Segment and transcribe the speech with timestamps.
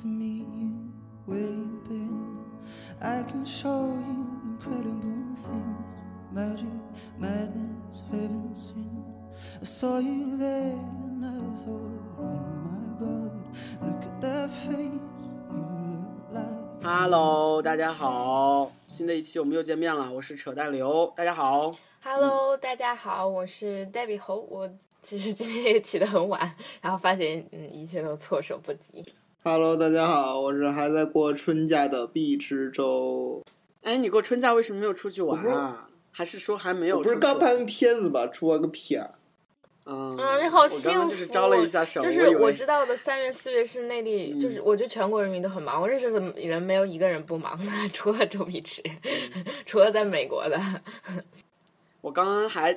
[0.00, 0.92] to meet you
[1.26, 2.38] where you've been.
[3.00, 5.78] I can show you incredible things
[6.32, 6.66] magic,
[7.18, 8.78] madness, heaven sent.
[9.60, 13.32] I saw you there and I thought, oh my god,
[13.82, 14.90] look at that face.
[15.50, 16.82] You look like.
[16.82, 21.74] Hello，大家好，新的一期我们又见面了，我是扯淡刘，大家好。
[22.02, 24.40] Hello，、大家好，我是 Debbie 猴。
[24.40, 24.68] 我
[25.02, 29.04] 其实今天也起得很晚，然后发现嗯一切都措手不及。
[29.46, 33.42] Hello，大家好，我是还在过春假的毕之周。
[33.82, 35.90] 哎，你过春假为什么没有出去玩啊？
[36.10, 37.14] 还是说还没有出去？
[37.14, 39.10] 不是刚拍完片子吧，出了个片啊。
[39.84, 40.88] 嗯，嗯，你好幸福。
[40.88, 48.80] 刚刚就是招了一下手，就是我知道的，三月四月是内地，嗯就是我觉得全国人民都很忙，我认识的人没有一个人不忙的， 除了周笔池，
[49.34, 50.58] 嗯 除了在美国的。
[52.00, 52.72] 我刚刚还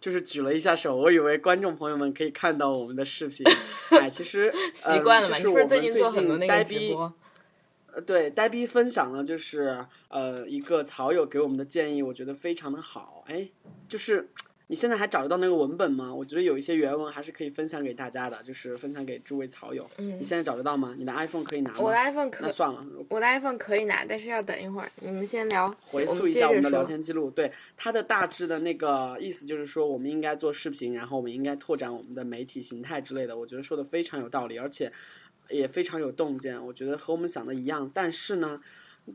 [0.00, 3.46] 就是举了一下手，我以为观众朋友们可以看到我们的视频。
[3.90, 5.36] 哎，其实习惯了嘛？
[5.36, 7.12] 嗯、你就是是我们最近做很多那个直呆逼播？
[7.92, 13.24] 呃，对，呆逼分享了就是呃一个草友给我们的建议，我觉得非常的好。
[13.26, 13.48] 哎，
[13.88, 14.30] 就是
[14.70, 16.14] 你现在还找得到那个文本吗？
[16.14, 19.84] 我觉得有一些原文还是可以分享给大家的，就是分享给诸位草友。
[19.98, 20.94] 嗯你现在找得到吗？
[20.96, 21.78] 你的 iPhone 可以拿吗？
[21.80, 24.88] 我的 iPhone 可那算了，我的 iPhone 可以拿，但是要等一会儿。
[25.00, 26.84] 你们先聊，回溯一下我们的聊。
[26.84, 27.28] 天记录。
[27.28, 33.36] 对它的大致的那个意思就是说，我们应该做视频，然后我们应该拓展我们的媒体形态之类的。
[33.36, 34.92] 我觉得说的非常有道理，而且
[35.48, 36.64] 也非常有洞见。
[36.64, 38.60] 我觉得和我们想的一样，但是呢，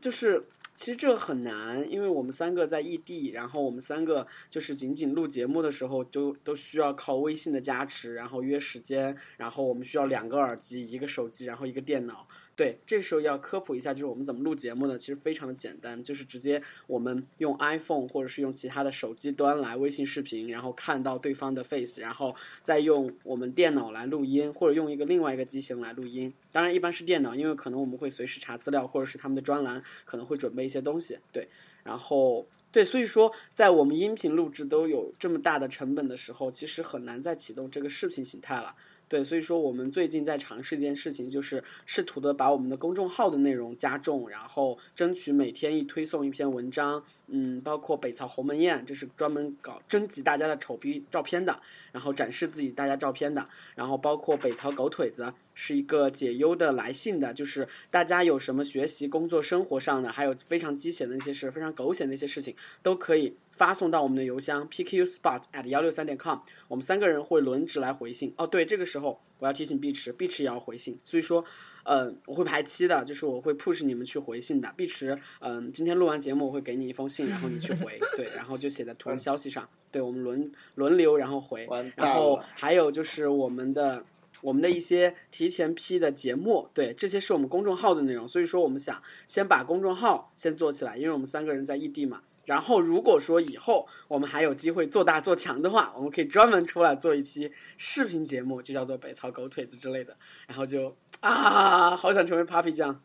[0.02, 0.44] 就是。
[0.76, 12.28] 其实这很难，因为我们三个在异地，然后我们三个就是仅仅录节目的时候，就都需要靠微信的加持，然后约时间，然后我们需要两个耳机、一个手机，然后一个电脑。
[12.56, 14.96] 对，这时候要科普一下，就是我们怎么录节目呢？
[14.96, 26.32] 其实非常的简单，就是直接我们用 iPhone 或者是用其他的手机端来微信视频，然后看到对方的 face，然后再用我们电脑来录音，或者用一个另外一个机型来录音。
[26.50, 31.18] 当然一般是电脑，因为可能我们会随时查资料，或者是他们的专栏可能会准备一些东西。
[31.30, 31.46] 对，
[31.84, 32.46] 然后。
[32.72, 38.74] 对，所以说，在我们音频录制都有这么大的成本的时候，其实很难再启动这个视频形态了。
[39.08, 51.60] 对，所以说我们最近在尝试一件事情，就是试图的把我们的公众号的内容加重，然后争取每天一推送一篇文章，嗯，包括北曹鸿门宴，这是专门搞征集大家的丑逼照片的，
[51.90, 66.38] 然后展示自己大家照片的，然后包括北曹狗腿子是一个解忧的来信的，就是大家有什么学习、工作、生活上的，还有非常鸡血的一些事，非常狗血的一些事情，都可以发送到我们的邮箱 pqspot at 幺六三点 com，
[66.68, 68.32] 我们三个人会轮值来回信。
[68.36, 71.44] 哦，对，这个时候我要提醒碧池，碧池也要回信，所以说，
[71.86, 74.72] 嗯、我会排期的，就是我会 push 你们去回信的。
[74.76, 84.04] 碧池，嗯、今天录完节目我会给你一封信，然后你去回，对，然后就写在图文消息上，对我们轮轮流然后回然后还有就是我们的。
[84.42, 92.20] 我们的一些提前批的节目，对，这些是我们公众号的内容，所以说我们想先把公众号先做起来，因为我们三个人在异地嘛。
[92.46, 100.16] 然后如果说以后我们还有机会做大做强的话，我们可以专门出来做一期视频节目，就叫做北曹狗腿子之类的。
[100.46, 103.02] 然后就啊，好想成为 Papi 酱。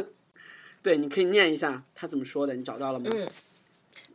[0.82, 3.08] 对，你可以念一下他怎么说的，你找到了吗？
[3.14, 3.26] 嗯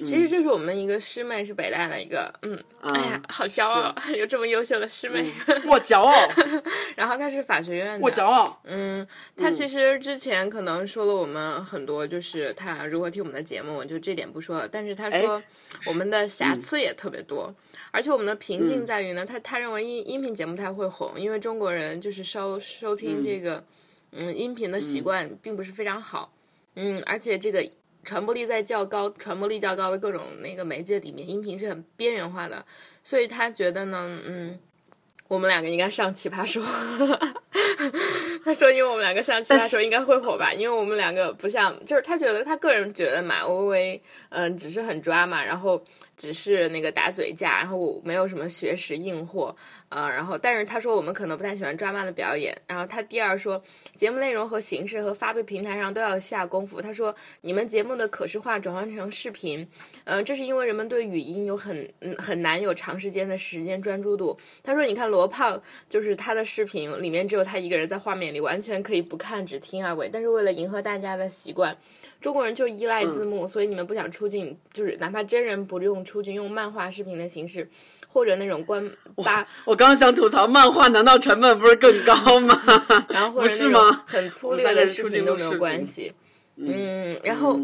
[0.03, 5.29] 其实这是我们一个师妹，是北大的一个，嗯，啊哎呀，好骄傲， 有这么优秀的师妹。
[5.67, 6.13] 我骄傲，
[6.95, 8.61] 然后她是法学院的，我骄傲。
[8.63, 9.05] 嗯，
[9.35, 14.67] 她其实之前可能说了我们很多，就是她如何听我们的节目，我就这点不说了。
[14.67, 15.43] 但是她说
[15.85, 17.53] 我们的瑕疵也特别多，
[17.91, 23.61] 而且我们的瓶颈在于呢，她她认为音音频节目太会红，因为中国人就是收收听这个
[24.11, 26.31] 嗯音频的习惯并不是非常好，
[26.75, 27.69] 嗯，而且这个。
[28.09, 32.65] 传播力在较高、传播力较高的各种那个媒介里面，音频是很边缘化的，
[33.03, 34.57] 所以他觉得呢，嗯，
[35.27, 36.65] 我们两个应该上奇葩说。
[38.43, 45.83] 他说，因为我们两个上奇葩说应该会火吧，因为我们两个不像，就是他觉得他个人觉得马薇薇，嗯、只是很抓嘛，然后
[46.17, 49.55] 只是那个打嘴架，然后我没有什么学识硬货，
[49.89, 53.61] 呃，然后但是他说我们可能不太喜欢抓马的表演，然后他第二说
[53.95, 56.81] 节目内容和形式和发布平台上都要下功夫。
[56.81, 59.67] 他说你们节目的可视化转换成视频，
[60.05, 64.37] 呃，这是因为人们对语音有很嗯很难有长时间的时间专注度。
[64.63, 71.77] 他说你看罗胖就是他的视频里面只有他一个人在画面里，完全可以不看只听二维，但是为了迎合大家的习惯。
[72.19, 77.65] 中国人就依赖字幕，所以你们不想出镜，就是哪怕真人不用出镜，用漫画视频的形式，
[78.09, 78.91] 或者那种关
[79.23, 82.59] 八，我刚想吐槽，漫画难道成本不是更高吗？
[83.07, 84.03] 然后或不者那种是吗？
[84.05, 86.11] 很粗略的视频都没有关系。
[86.57, 87.57] 嗯，然后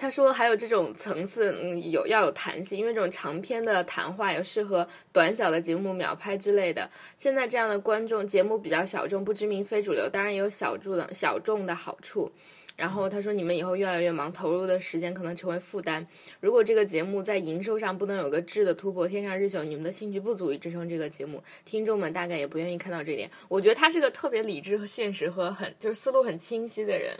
[0.00, 6.88] 他说还有这种层次，嗯，有要有弹性，因为这种长篇的谈话有适合短小的节目秒拍之类的。
[7.18, 12.32] 现在这样的观众节目比较小众、不知名、非主流，当然也有小众的小众的好处。
[12.76, 16.06] 然后他说：“你们以后越来越忙，投入的时间可能成为负担。
[16.40, 23.30] 如果这个节目在营收上不能有个质的突破，天长日久，你们的兴趣不足以支撑这个节目，听众们大概也不愿意看到这点。
[23.48, 27.14] 我觉得他是个特别理智和现实和很就是思路很清晰的人。”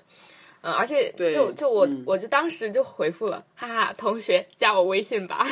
[0.62, 5.46] 嗯，而且就就我我就当时就回复了，哈哈，同学加我微信吧。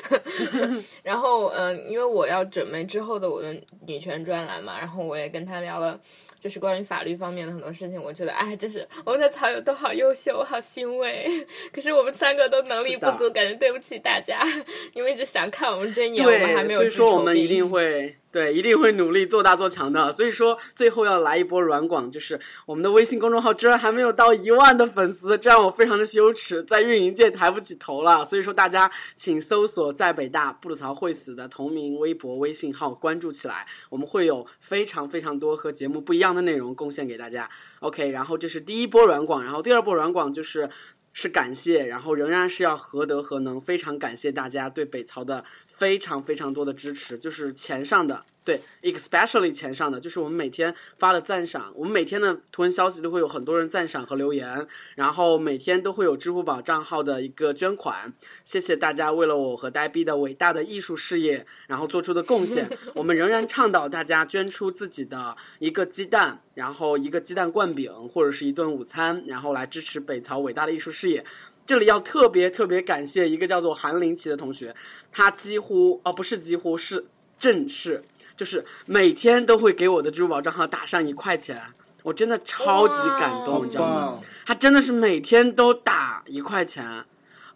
[1.02, 3.54] 然后嗯，因为我要准备之后的我的
[3.86, 5.98] 女权专栏嘛，然后我也跟他聊了，
[6.38, 8.02] 就是关于法律方面的很多事情。
[8.02, 11.26] 我觉得哎，真是我们的草友都好优秀，我好欣慰。
[11.72, 14.42] 可是我们三个都能力不足，感觉对不起大家。
[14.94, 16.80] 你们一直想看我们真演，我们还没有。
[16.80, 18.14] 所以说我们一定会。
[18.32, 20.12] 对，一定会努力做大做强的。
[20.12, 28.24] 所以说，最后要来一波软广，就是我们的微信公众号居然还没有到一万的粉丝，这让我非常的羞耻，在运营界抬不起头了。
[28.24, 37.50] 所以说，大家请搜索在北大不吐槽会死的同名微博、微信号，关注起来，我们会有非常非常多和节目不一样的内容贡献给大家。
[37.80, 40.70] OK，然后这是第一波软广，然后第二波软广就是。
[41.12, 45.44] 是感谢，然后仍然是要何德何能，非常感谢大家对北曹的
[45.80, 48.22] 非常非常多的支持，就是钱上的。
[48.42, 54.66] 对，especially 钱上的，就是我们每天发的赞赏，我们每天的图文消息都会有很多人赞赏和留言，
[54.96, 58.12] 然后每天都会有支付宝账号的一个捐款，
[58.44, 62.68] 谢谢大家为了我和呆逼的伟大的艺术事业，然后做出的贡献。
[62.94, 71.24] 我们仍然倡导大家捐出自己的一个鸡蛋，然后一个鸡蛋灌饼或者是一顿午餐，然后来支持北曹伟大的艺术事业。
[71.66, 74.74] 这里要特别特别感谢一个叫做韩林奇的同学，
[75.12, 77.06] 他几乎哦不是几乎是
[77.38, 78.02] 正式。
[78.36, 81.60] 就是每天都会给我的支付宝账号打上一块钱，
[82.02, 84.18] 我真的超级感动，你知道吗？
[84.46, 87.04] 他真的是每天都打一块钱，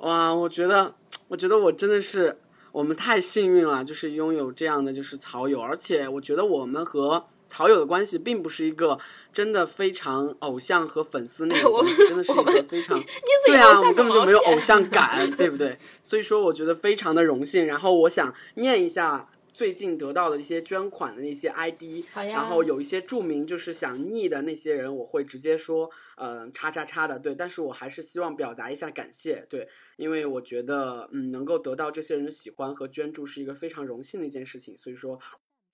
[0.01, 0.35] 哇！
[0.35, 0.95] 我觉得，
[1.29, 2.37] 我觉得我真的是
[2.71, 8.99] 我们太幸运了，就是拥有这样的就是草友，而且我觉得我们和草友的关系并不是一个
[9.33, 12.99] 真的非常偶像和粉丝那种 关系，真的是一个非常
[13.47, 15.77] 对啊，我们根本就没有偶像 感，对不对？
[16.03, 17.67] 所以说，我觉得非常的荣幸。
[17.67, 19.29] 然后我想念一下。
[19.55, 35.17] 最近得到的一些捐款的那些 ID，然后有一些注明就是想逆的那些人，我会直接说，呃，叉叉叉的，对，但是我还是希望表达一下感谢，对，因为我觉得，嗯，能够得到这些人的喜欢和捐助是一个非常荣幸的一件事情，所以说，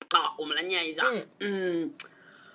[0.09, 1.95] 好，我们来念一下，嗯嗯，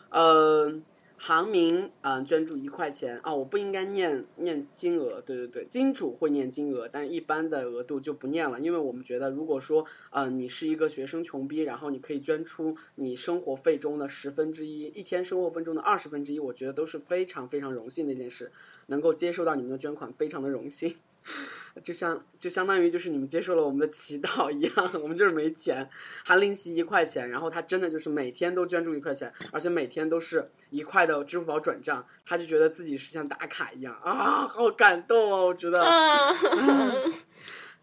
[0.09, 0.81] 呃。
[1.18, 18.51] 行名，嗯，捐助一块钱啊，我不应该念念金额，对对对，金主会念金额，但一般的额度就不念了，因为我们觉得，如果说，嗯，你是一个学生穷逼，然后你可以捐出你生活费中的十分之一，一天生活费中的二十分之一，我觉得都是非常非常荣幸的一件事，
[18.88, 20.95] 能够接受到你们的捐款，非常的荣幸。
[21.83, 25.89] 就像就相当于就是你们接受了我们的祈祷一样，我们就是没钱。
[26.24, 35.48] 韩林奇一块钱，然后他真的就是每天都捐助一块钱，而且每天都是一块的支付宝转账，他就觉得自己是像打卡一样啊，好感动哦！
[35.48, 35.83] 我觉得。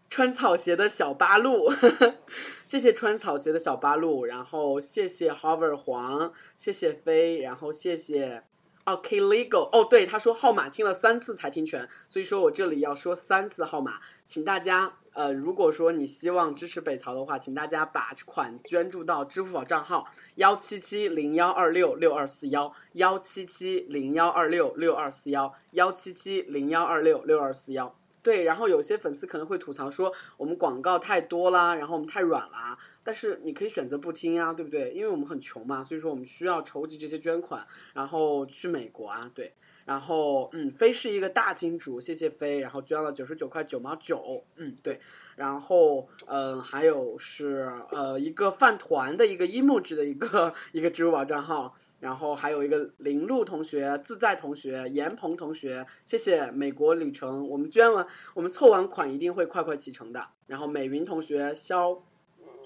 [0.09, 1.73] 穿草鞋的小八路，
[2.67, 8.43] 谢谢穿草鞋的小八路，然后谢谢 Hover 黄，谢谢飞，然后谢谢。
[8.85, 13.93] OK legal 哦，对，他说号码听了三次才听全，所以说我这里要说三次号码，
[14.25, 27.95] 请大家呃，如果说你希望支持北曹的话，请大家把款捐助到支付宝账号幺七七零幺二六六二四幺幺七七零幺二六六二四幺幺七七零幺二六六二四幺。
[28.23, 32.77] 对，然后有些粉丝可能会吐槽说我们广告太多啦，然后我们太软啦。
[33.03, 34.91] 但是你可以选择不听啊，对不对？
[34.91, 39.53] 因为我们很穷嘛，所以说我们需要筹集这些捐款，然后去美国啊，对。
[39.85, 44.97] 然后嗯，飞是一个大金主，谢谢飞，然后捐了九十九块九毛九，嗯，对。
[45.35, 51.75] 然后嗯，还有是呃一个饭团的一个 emoji 的一个一个支付宝账号。
[52.03, 60.21] 然后还有一个林路同学、自在同学、严鹏同学，谢谢美国旅程，我们捐完，我们凑完款一定会快快启程的。
[60.45, 62.03] 然后美云同学、肖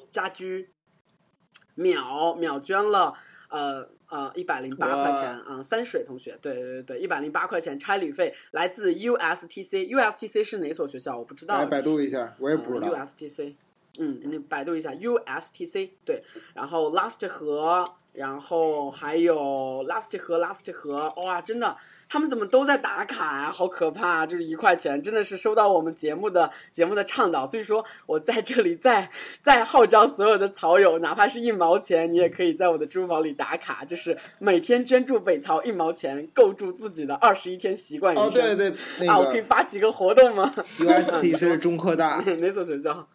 [0.10, 0.72] 家居、
[1.76, 3.14] 秒秒捐了
[3.50, 11.16] 呃呃一百零八块钱啊，三水同学，对对对对，一百零八块钱差旅费，来自 USTC，USTC 是哪所学校？
[11.16, 12.88] 我不知道，来百度一下，我也不知道。
[12.92, 13.54] USTC。
[13.98, 16.24] 嗯，你百度一下 USTC 对，
[16.54, 19.36] 然后 Last 和，然后还有
[19.88, 21.76] Last 和 Last 和，哇，真的。
[22.10, 23.52] 他们怎么都在打卡呀？
[23.52, 24.26] 好可怕！
[24.26, 29.12] 就是一块钱，真的是收到我们节目的节目的倡导，所以说我在这里再
[29.42, 40.50] 再号召所有的草友，哪怕是一毛钱，你也可以在我的支付宝里打卡，就是每天捐助北曹一毛钱，构筑自己的二十一天习惯人哦，对对，那啊，我可以发几个活动吗
[40.80, 43.06] ？？USTC 是中科大， 哪所学校？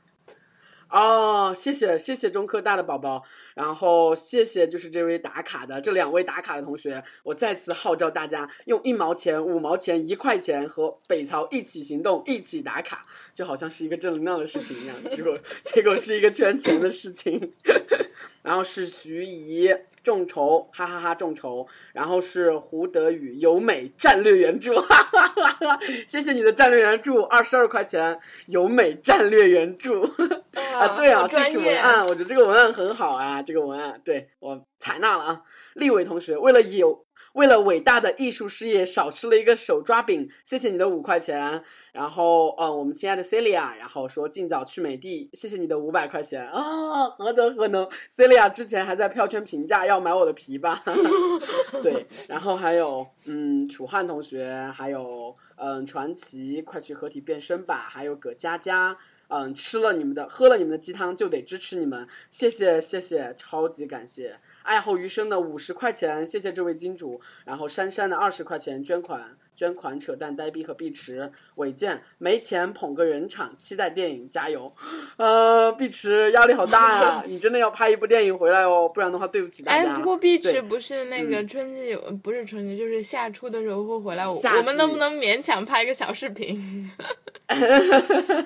[0.93, 17.51] 哦，谢谢谢谢中科大的宝宝，然后谢谢就是这位打卡的这两位打卡的同学，我再次号召大家用一毛钱、五毛钱、一块钱和北曹一起行动，一起打卡，就好像是一个正能量的事情一样，结果结果是一个圈钱的事情。
[18.43, 19.73] 然后是徐怡
[20.03, 30.03] 众筹，哈哈哈众筹，然后是胡德宇由美战略援助，哈 哈哈哈，谢谢你的战略援助，二十二块钱，由美战略援助。
[30.75, 35.43] 啊，对啊，这是文案，我觉得这个文案很好啊，这个文案对我采纳了啊。
[35.75, 37.05] 立伟同学，为了有
[37.35, 41.63] 为了伟大的艺术事业，少吃了一个手抓饼，谢谢你的五块钱。
[41.93, 50.83] 然后，嗯，我们亲爱的 Celia，然后说尽早去美的，谢谢你的五百块钱啊，何德何能？Celia 之前还在票圈评价要买我的皮吧？
[51.83, 58.97] 对，然后还有，嗯，楚汉同学，还有，嗯，传奇，快去合体变身吧，还有葛佳佳。
[59.35, 64.39] 嗯，吃了你们的，喝了你们的鸡汤，就得支持你们，谢谢谢谢，超级感谢。
[64.63, 67.19] 爱后余生的五十块钱，谢谢这位金主。
[67.47, 71.31] 然后珊珊的二十块钱捐款，捐款扯淡呆逼和碧池。
[71.57, 74.73] 伟健没钱捧个人场，期待电影，加油。
[75.17, 79.93] 呃，碧池压力好大呀， 你真的要拍一部电影回来哦，不然的话对不起大家。
[79.93, 84.27] 哎，不过碧池不是那个春季有，不是春季，就是夏初的时候会回来。
[84.27, 86.91] 我我们能不能勉强拍个小视频？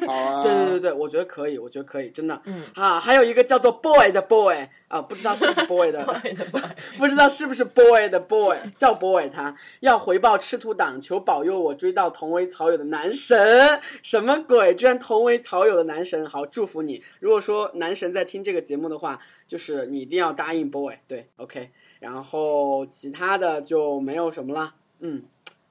[0.06, 2.40] 好啊， 对对对对，我觉得可以，我觉得可以，真的。
[2.44, 4.56] 嗯啊，还有一个叫做 boy 的 boy
[4.88, 6.34] 啊，不知道是不是 boy 的 Boy，，
[6.98, 14.74] 不知道是不是 boy 的 boy，叫 boy 他要回报赤兔党，求保佑我追到同为草友的男神，什么鬼？
[14.74, 17.02] 居然同为草友的男神，好祝福你。
[17.20, 21.70] 如果说男神在听这个节目的话，就是你一定要答应 boy，对，OK。
[22.00, 25.24] 然后其他的就没有什么了，嗯。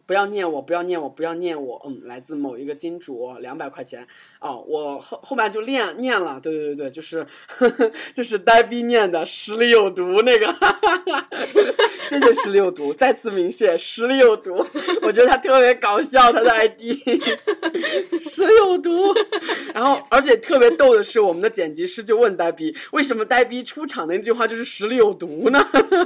[0.06, 1.82] 不要念我，不要念我，不要念我。
[1.86, 4.06] 嗯，来自某一个金主，两百块钱。
[4.40, 10.46] 哦，我后后面就念念了，对对对对，就是呵呵 就是呆逼念的，实力有毒那个。
[12.08, 14.64] 谢谢实力有毒，再次鸣谢实力有毒。
[15.02, 16.82] 我觉得他特别搞笑，他的 ID
[18.20, 19.12] 实力有毒。
[19.74, 25.60] 然后，而且特别逗的是，我们的剪辑师就问呆逼，为什么呆逼出场的那句话就是实力有毒呢？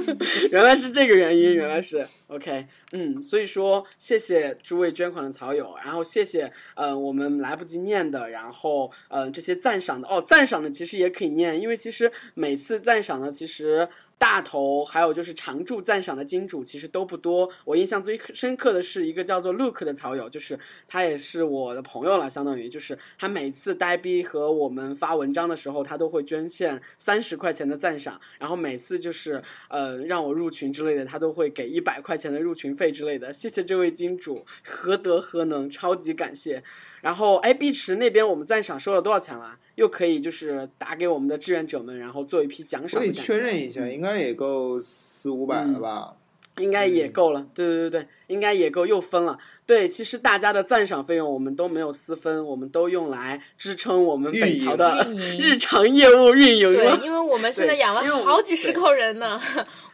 [0.50, 2.06] 原来是这个原因，原来是。
[2.30, 13.88] OK，嗯，所以说谢谢诸位捐款的草友，然后谢谢呃我们来不及念的，然后呃这些赞赏的哦，赞赏的其实也可以念，因为其实每次赞赏的其实
[14.20, 17.50] 大头还有就是常驻赞赏的金主其实都不多。
[17.64, 33.32] 我印象最深刻的是一个叫做 Look 的草友，就是他也是我的朋友了，相当于就是他每次呆逼和我们发文章的时候，他都会捐献三十块钱的赞赏，然后每次就是呃让我入群之类的，他都会给一百块钱的入群费之类的。
[33.32, 36.62] 谢谢这位金主，何德何能，超级感谢。
[37.00, 39.58] 然后哎，碧池那边我们赞赏收了多少钱了？
[39.76, 43.14] 又可以就是打给我们的志愿者们，然后做一批奖我得赏。
[43.14, 46.16] 确认一下，应该也够四五百了吧？
[46.58, 49.38] 应该也够了，对对对对，应该也够，又分了。
[49.64, 55.06] 对，其实大家的赞赏费用我们都没有私分，我们都用来支撑我们北曹的
[55.38, 56.92] 日常业务运营对，。
[57.02, 59.40] 因为我们 现在养了好几十口人呢。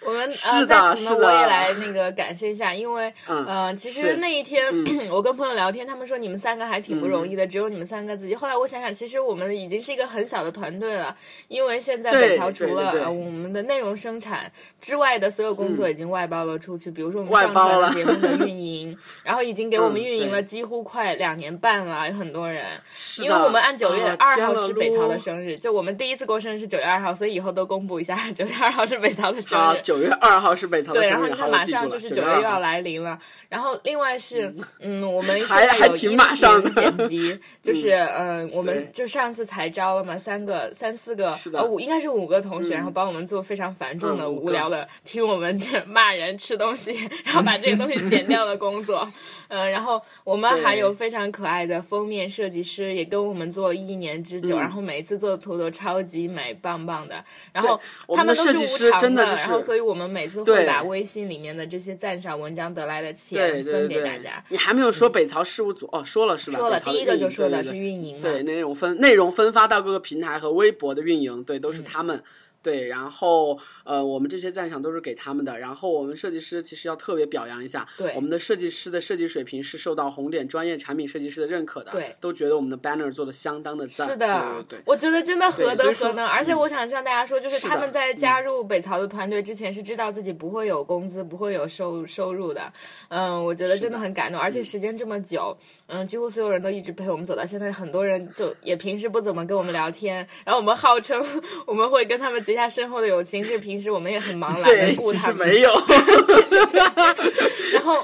[0.07, 1.27] 我们是呃，的在此呢，是的。
[1.27, 4.65] 我也来那个感谢一下，因为嗯呃，其实那一天
[5.11, 8.35] 我跟朋友聊天，他们说你们三个还挺不容易的，只有你们三个自己。
[8.35, 11.17] 后来我想想，其实我们已经是一个很小的团队了，
[11.49, 22.65] 因为现在北曹除了呃我们的内容生产之外的所有工作已经外包了出去，比如说我们上传了节目的运营， 然后已经给我们嗯运营了几乎快两年半了，有很多人。
[23.23, 29.81] 因为我们按九月啊二号是北曹噜的生日，就我们第一次过生日是九月二号，所以以后都公布一下，九月二号是北曹的生好，日。
[29.97, 31.65] 九月二号是北曹的对，生日，然后马。
[31.67, 33.19] 上就是九月又要来临了。
[33.49, 46.93] 然后另外是，嗯，我们现还在还挺音马上的剪辑，就 是嗯，我们就上次才招了嘛，三个、三四个，是的呃，五应该是五个同学，然后帮我们做非常繁重的、嗯无聊的，听我们 骂人、吃东西，
[47.25, 49.09] 然后把这个东西剪掉的工作。
[49.49, 57.25] 嗯，然后我们还有非常可爱的封面设计师，也跟我们做了一年之久，嗯然后每一次做的图都超级美，棒棒的。
[57.53, 66.59] 然后我他都是们设计师无偿真的就是然后所以我们每次会把微信里面的这些赞赏文章得来的钱分给大家。，你还没有说北曹事务组、哦，说了是吧？
[66.59, 72.23] 说了，第一个就说的是运营嘛，对内容分内容分发到各个平台和微博的运营，对，都是他们。
[72.67, 75.57] 对，然后呃，我们这些赞赏都是给他们的。
[75.57, 84.09] 然后我们设计师其实要特别表扬一下，对我们的设计师的设计水平是受到红点专业产品设计师的认可的，对都觉得我们的 banner 做的相当的赞。
[84.09, 84.81] 是的，对。
[84.85, 86.27] 我觉得真的何德何能。
[86.27, 92.73] 而且我想向大家说，就是他们在加入北曹的团队之前是知道自己不会有工资、不会有收收入的。
[93.11, 95.57] 嗯，我觉得真的很感动，而且时间这么久，
[95.87, 101.25] 嗯，几乎所有人都一直陪我们走到现在，很多人就也平时不怎么跟我们聊天，然后我们号称
[101.65, 105.47] 我们会跟他们结下深厚的友情，是平时我们也很忙，懒得对，其顾他们。
[105.47, 105.71] 实没有，
[107.75, 108.03] 然后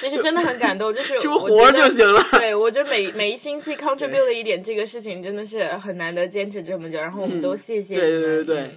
[0.00, 2.22] 其实真的很感动，就是出我活就行了。
[2.32, 7.94] 对，我觉得每每一星期 contribute 一点这个事情真的是很难得坚持这么久，然后我们都谢谢。
[7.94, 8.70] 对对对对嗯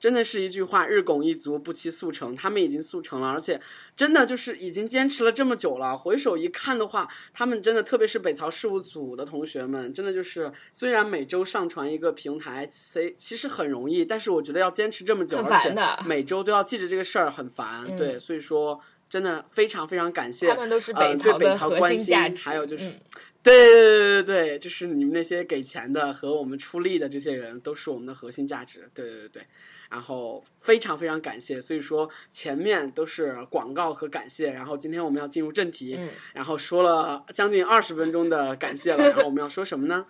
[0.00, 2.36] 真的是一句话，日拱一卒，不期速成。
[2.36, 3.60] 他们已经速成了，而且
[3.96, 5.98] 真的就是已经坚持了这么久了。
[5.98, 15.74] 回首一看的话，他们真的，特别是北曹事务组的同学们，真的就是虽然每周上传一个平台，其其实很容易，但是我觉得要坚持这么久，很而且
[16.06, 17.96] 每周都要记着这个事儿，很烦。
[17.96, 22.86] 对，所以说真的非常非常感谢他们都是呃北曹对北的核曹关心心价值，还有就是。
[22.88, 23.00] 嗯
[23.40, 28.90] 对对对对对对，就是你们那些给钱的和我们出力的这些人，都是我们的核心价值。
[28.92, 29.42] 对对对对，
[29.90, 31.60] 然后非常非常感谢。
[31.60, 40.06] 所以说前面都是广告和感谢，然后今天我们要进入正题，嗯然后说了将近二十分钟的感谢了，然后我们要说什么呢？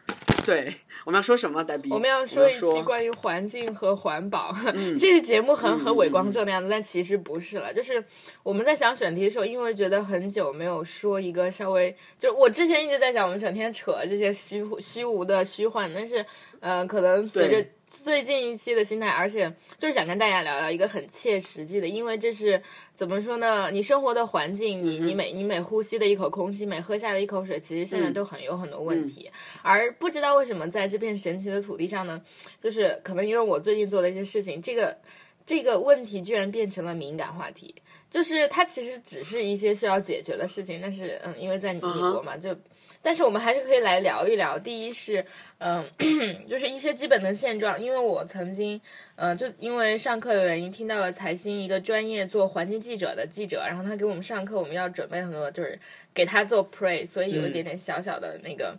[0.47, 1.62] 对，我们要说什么？
[1.62, 4.54] 黛比，我们要说说一期关于环境和环保。
[4.73, 7.75] 嗯这个节目很很伪光正的样子，但其实不是了。
[7.75, 8.02] 就是
[8.42, 16.25] 我们在想选题的时候，因为觉得很久没有说一个稍微，就我之前一直在想，我们整天扯这些虚虚无的虚幻，但是
[16.61, 22.61] 呃，可能随着对最近一期的心态，而且就是想跟大家聊聊一个很切实际的，因为这是
[22.95, 23.71] 怎么说呢？
[23.71, 29.30] 你生活的环境，你你每你每呼吸的一口空气，每喝下的一口水，其实现在嗯都很有很多问题。
[29.62, 32.23] 而不知道为什么在这片神奇的土地上呢，
[32.62, 34.97] 就是可能因为我最近做的一些事情，这个
[35.47, 37.75] 这个问题居然变成了敏感话题。
[38.11, 42.57] 就是它其实只是一些需要解决的事情，但是嗯，因为在美国嘛就。
[43.00, 44.59] 但是我们还是可以来聊一聊。
[44.59, 45.25] 第一是，
[45.59, 45.85] 嗯，
[46.47, 47.81] 就是一些基本的现状。
[47.81, 48.81] 因为我曾经，
[49.17, 55.79] 嗯，就因为上课的原因，听到了财新一个专业做环境记者的记者，然后他给我们上课，我们要准备很多，就是
[56.12, 58.77] 给他做 pray，所以有一点点小小的那个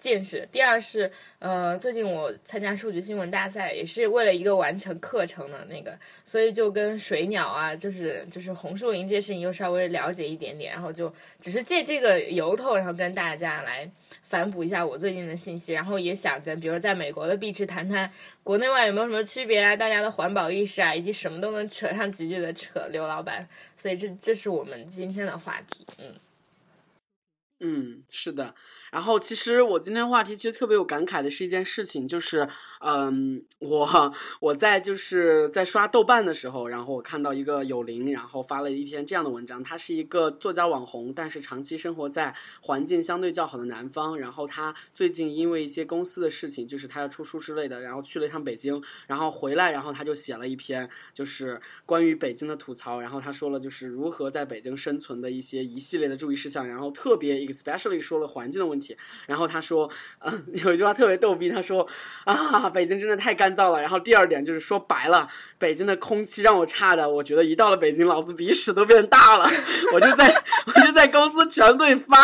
[0.00, 0.48] 见识。
[0.50, 13.88] 第二是，呃，最近我参加数据新闻大赛，也是为了一个完成课程的那个，所以就跟水鸟啊，就是就是红树林这些事情又稍微了解一点点，然后就只是借这个由头，然后跟大家来
[14.24, 18.10] 反哺一下我最近的信息，然后也想跟比如在美国的碧池谈谈
[18.42, 26.14] 国内外有没有什么区别啊，大家的环保意识啊，以及什么都能扯上几句的扯刘老板，所以这这是我们今天的话题，嗯。
[27.60, 28.54] 嗯，是的。
[28.90, 32.48] 然后其实我今天话题其实特别有感慨的是一件事情，就是
[32.80, 39.62] 嗯，我我在就是在刷豆瓣的时候，然后我看到一个有灵，然后发了一篇这样的文章。
[39.62, 44.18] 他是一个作家网红，但是长期生活在环境相对较好的南方。
[44.18, 53.00] 然后他最近因为一些公司的事情，就是他要出书之类的，然后去了一趟北京，然后回来，然后他就写了一篇就是关于北京的吐槽。
[53.00, 58.96] 然后他说了就是如何在北京生存的一些一系列的注意事项，然后特别 especially 说了环境的问题。
[59.26, 59.88] 然后他说，
[60.20, 61.86] 嗯， 有一句话特别逗逼，他说
[62.24, 63.80] 啊，北京真的太干燥了。
[63.80, 69.48] 然后第二点就是说白了，北京的空气让我差的，我觉得一到了北京，老子鼻屎都变大了。
[69.92, 72.16] 我就在 我就在公司全队发，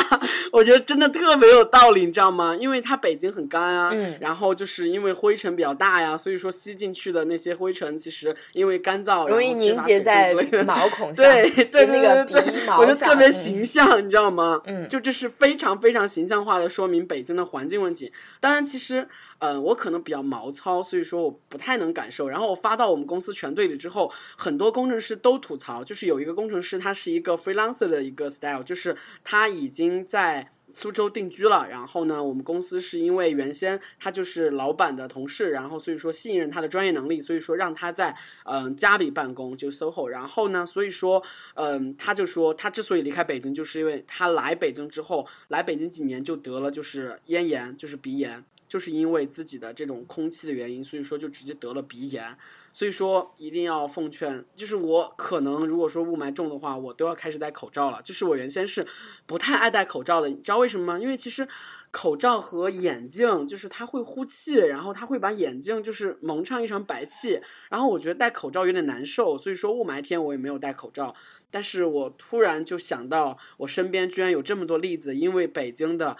[0.53, 2.55] 我觉得真的特别有道理，你知道吗？
[2.59, 10.33] 因为它北京很干啊，嗯然后就是因为灰尘比较大呀，所以说吸进去的那些灰尘，其实因为干燥，容易凝结在
[10.67, 14.61] 毛孔上，对对对那个对对鼻毛我就特别嗯形象，你知道吗？
[14.67, 18.12] 嗯就这是非常非常形象化的说明北京的环境问题。
[18.38, 22.29] 当然，其实，嗯，我可能比较毛糙，所以说我不太能感受。
[22.29, 30.52] 然后我发到我们公司全队里之后，很多工程师都吐槽，就是有一个工程师他是一个 freelancer 的一个 style，就是他已经在。
[30.79, 40.09] 苏州定居了，然后呢，我们公司是因为原先他就是老板的同事，然后所以说信任他的专业能力，所以说让他在嗯、家里办公，就 SOHO。
[40.09, 41.23] 然后呢，所以说
[41.55, 48.45] 嗯、他就说他之所以离开北京，就是因为他来北京之后，来北京几年就得了就是咽炎，就是鼻炎。
[48.77, 52.37] 就是因为自己的这种空气的原因，所以说就直接得了鼻炎。
[52.75, 58.03] 所以说一定要奉劝，就是我可能如果说雾霾重的话，我都要开始戴口罩了。
[58.03, 58.87] 就是我原先是
[59.25, 60.99] 不太爱戴口罩的，你知道为什么吗？
[60.99, 61.49] 因为其实
[61.91, 71.15] 口罩和眼镜就是它会呼气，然后它会把眼镜就是蒙上一层白气，然后我觉得戴口罩有点难受，所以说雾霾天我也没有戴口罩。
[71.51, 76.15] 但是我突然就想到，我身边居然有这么多例子，因为北京的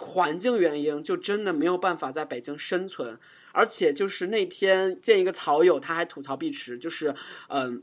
[0.00, 3.18] 环境原因，就真的没有办法在北京生存。
[3.52, 7.14] 而且就是那天见一个草友，他还吐槽碧池，就是
[7.48, 7.82] 嗯，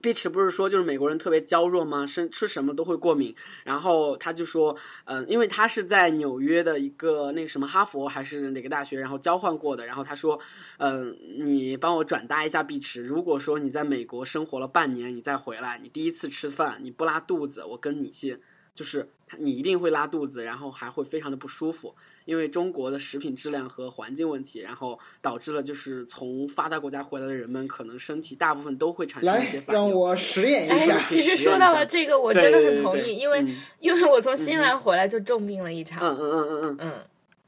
[0.00, 2.06] 碧池不是说就是美国人特别娇弱吗？
[2.06, 3.34] 生吃什么都会过敏。
[3.64, 9.86] 然后他就说，嗯，因为他是在纽约的一个那个什么哈佛还是哪个大学，然后交换过的。
[9.86, 10.38] 然后他说，
[10.78, 18.38] 嗯，你帮我转达一下碧池，如果说你在美国生活了半年，你再回来，你第一次吃饭你不拉肚子，我跟你姓。
[18.78, 21.92] 就是你一定会拉肚子，然后还会非常的不舒服，
[22.24, 29.82] 因为中国的食品质量和环境问题，然后导致了就是从发达国家回来的人们，可能身体大部分都会产生一些反应。
[29.82, 30.96] 让我实验一下。
[30.96, 33.44] 哎其实说到了这个，我真的很同意，因为
[33.80, 35.98] 因为我从新西兰回来就重病了一场。
[36.00, 36.92] 嗯嗯嗯嗯嗯嗯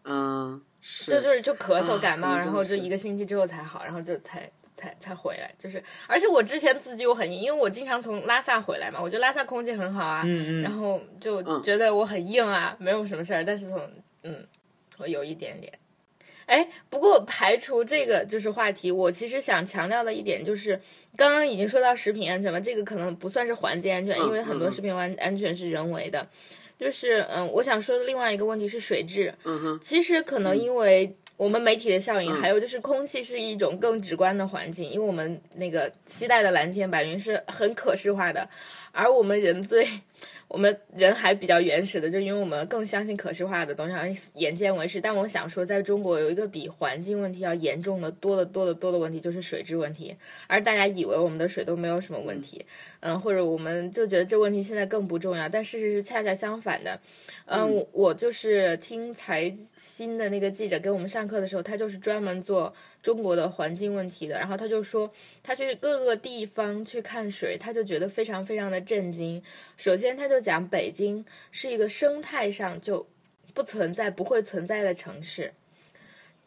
[0.03, 0.61] 嗯，
[1.07, 4.51] 就就是就咳嗽感冒，然后就一个星期之后才好，然后就才。
[4.81, 13.79] 才才回来，就是，而且我之前自己我很硬，因为我经常从拉萨回来嘛，我觉得拉萨空气很好啊，嗯嗯，然后就觉得我很硬啊，没有什么事儿，但是从
[14.23, 14.47] 嗯，
[14.97, 15.71] 我有一点点，
[16.47, 20.81] 哎，不过排除这个就是话题，我其实想强调的一点就是，
[21.17, 26.27] 刚刚已经说到食品安全了，这个可能不算是环境安全，因为很多食品安安全是人为的，
[26.79, 31.15] 就是嗯，我想说的另外一个问题是水质，嗯哼，其实可能因为。
[31.41, 38.47] 我们媒体的效应，还有就是空气是一种更直观的环境，因为我们那个期待的蓝天白云是很可视化的，
[38.93, 39.89] 而我们人最。
[40.51, 45.01] 我们人还比较原始的，就因为我们更相信可视化的东西，眼见为实。
[45.01, 50.15] 但我想说，在中国有一个比环境问题要严重的多得多得多的问题，就是水质问题。
[50.49, 52.67] 而大家以为我们的水都没有什么问题，
[52.99, 56.99] 嗯，或者我们就觉得这问题现在更不重要，但事实是恰恰相反的。
[57.47, 62.75] 嗯，我就是听财新的那个记者给我们上课的时候，他就是专门做。
[63.03, 65.11] 中国的环境问题的，然后他就说，
[65.43, 69.43] 他去各个地方去看水，他就觉得非常非常的震惊。
[69.79, 73.07] 首先，他就讲北京是一个生态上就
[73.55, 75.53] 不存在、不会存在的城市，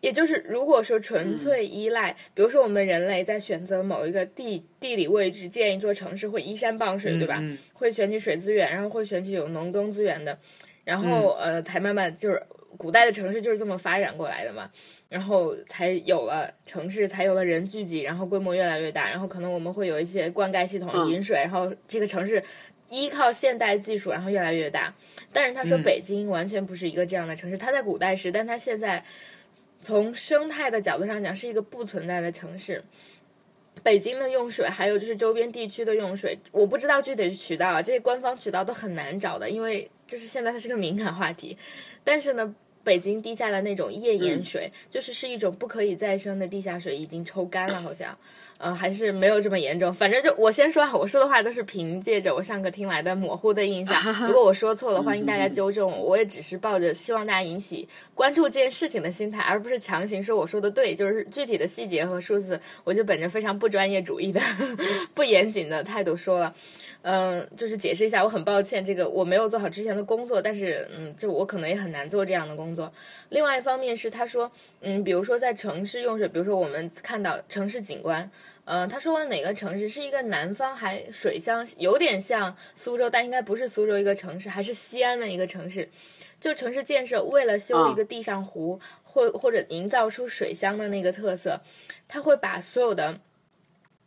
[0.01, 7.43] 也就是如果说纯粹依赖，比如说我们人类在选择某一个地地理位置建一座城市，会依山傍水，对吧？
[7.73, 10.37] 会选取水资源，然后会选取有农耕资源的，
[10.83, 12.41] 然后呃，才慢慢就是
[12.77, 14.69] 古代的城市就是这么发展过来的嘛。
[15.09, 22.43] 然后才有了城市，才有了人聚集，然后规模越来越大，然后可能我们会有一些灌溉系统、饮水，然后这个城市
[22.93, 24.93] 依靠现代技术，然后越来越大。
[25.31, 29.03] 但是他说北京完全不是一个这样的城市，它在古代是，但它现在
[29.81, 32.83] 从生态的角度上讲是一个不存在的城市。
[33.81, 41.57] 北京的用水，还有就是周边地区的用水，我不知道具体的渠道啊，这些官方渠道都很难找的，因为就是现在它是个敏感话题。
[42.03, 42.55] 但是呢。
[42.85, 48.13] 北京地下的那种页岩水，就是是一种不可以再生的地下水，已经抽干了，好像，
[48.63, 49.93] 嗯，还是没有这么严重。
[49.93, 53.93] 反正就我先说，我说的话都是凭借着我上课听来的模糊的印象。
[54.25, 56.13] 如果我说错了，欢迎大家纠正我。
[56.13, 60.95] 我也只是抱着希望大家引起关注这件事情的心态，而不是强行说我说的对。
[60.95, 64.39] 就是具体的细节和数字，我就本着非常不专业主义的、
[65.13, 66.53] 不严谨的态度说了。
[67.01, 72.89] 嗯，就是解释一下，我很抱歉，这个我没有做好之前的工作，但是，嗯，就我可能也很难做这样的工作。
[73.27, 74.49] 另外一方面是，他说，
[74.79, 78.31] 嗯，比如说在城市用水，比如说我们看到城市景观，
[78.65, 85.89] 嗯，他说哪个城市是一个南方还水乡，有点像苏州，但应该不是苏州一个城市，还是西安的一个城市，
[86.39, 91.59] 就城市建设为了修一个地上湖，或或者营造出水乡的那个特色，
[92.07, 93.19] 他会把所有的，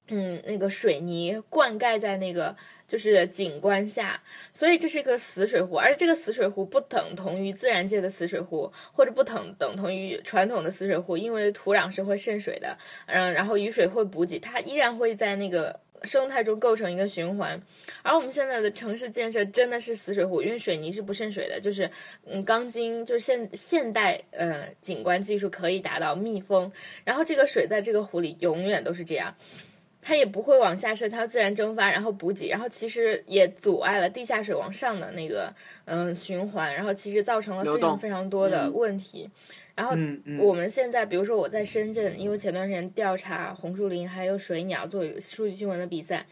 [0.09, 2.57] 嗯，那个水泥灌溉在那个。
[2.89, 4.23] 就是景观下，
[4.55, 17.61] 所以这是一个死水湖，而这个死水湖不等同于自然界的死水湖，或者不等等同于传统的死水湖，因为土壤是会渗水的，嗯，然后雨水会补给，它依然会在那个生态中构成一个循环。
[18.03, 21.91] 而我们现在的城市建设真的是死水湖，因为水泥是不渗水的，就是
[22.25, 26.71] 嗯，钢筋就是现现代呃景观技术可以达到密封，
[27.03, 29.35] 然后这个水在这个湖里永远都是这样。
[30.07, 35.53] 它也不会往下渗，它自然蒸发，然后补给，然后其实也阻碍了地下水往上的那个
[35.85, 39.29] 嗯循环，然后其实造成了非常非常多的问题。
[39.75, 39.97] 然后
[40.39, 46.25] 我们现在，比如说我在深圳，因为前段时间调查红树林还有水鸟做数据新闻的比赛，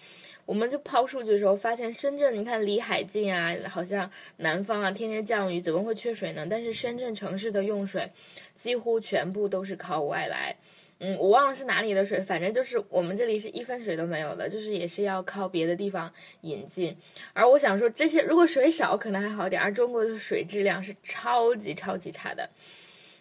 [0.46, 6.46] 我们就抛数据的时候发现，深圳你看离海近啊，好像南方啊天天降雨，怎么会缺水呢？
[6.48, 8.08] 但是深圳城市的用水
[8.54, 10.54] 几乎全部都是靠外来。
[11.00, 16.10] 嗯，我忘了是哪里的水，反正就是我们这里是一分水都没有的，就是也是要靠别的地方
[16.42, 16.96] 引进。
[17.32, 22.48] 而我想说，这些如果水少可能还好点，而中国的水质量是超级超级差的。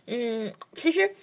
[0.05, 1.15] 嗯，其实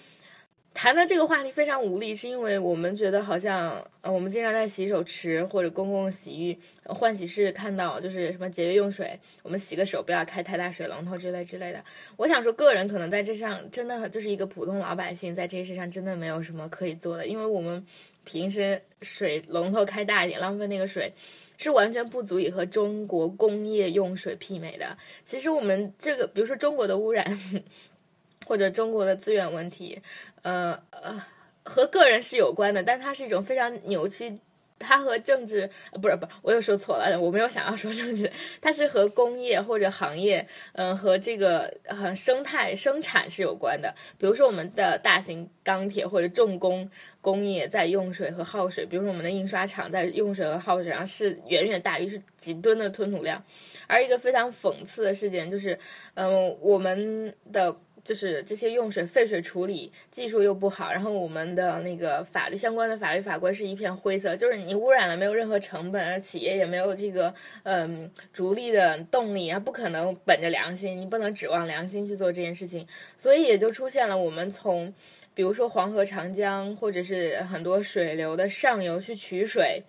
[0.73, 11.83] 谈的这个话题非常无力，是因为我们觉得好像呃，我们经常在洗手池或者公共洗浴、换洗室看到，就是什么节约用水，我们洗个手不要开太大水龙头之类之类的。
[12.15, 17.85] 我想说，个人可能在这上真的就是一个普通老百姓，在这事上真的没有什么可以做的，因为我们
[18.23, 21.11] 平时水龙头开大一点，浪费那个水。
[21.57, 24.97] 是完全不足以和中国工业用水媲美的。
[25.23, 27.39] 其实我们这个，比如说中国的污染，
[28.47, 30.01] 或者中国的资源问题，
[30.41, 31.23] 呃呃，
[31.63, 34.39] 和个人是有关的，但它是一种非常扭曲。
[34.83, 35.69] 它和政治
[36.01, 43.93] 不是不是，我又说错了，我没有想要说政治，它是和工业或者行业，嗯、和这个呃生态生产是有关的。
[44.17, 46.89] 比如说我们的大型钢铁或者重工
[47.21, 53.43] 工业在用水和耗水，比如说我们的印刷厂在用水和耗水上是远远大于是几吨的吞吐量。
[53.85, 55.77] 而一个非常讽刺的事件就是，
[56.15, 67.33] 嗯、我们的就是这些用水废水处理技术又不好，然后我们的那个法律相关的法律法规是一片灰色，就是你污染了没有任何成本，而企业也没有这个
[67.63, 72.87] 嗯逐利的动力，然后不可能本着良心，你不能指望良心去做这件事情，
[73.17, 74.91] 所以也就出现了我们从
[75.33, 79.83] 比如说黄河、长江或者是很多水流的上游去取水，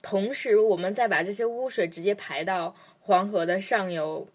[0.00, 4.26] 同时我们再把这些污水直接排到黄河的上游。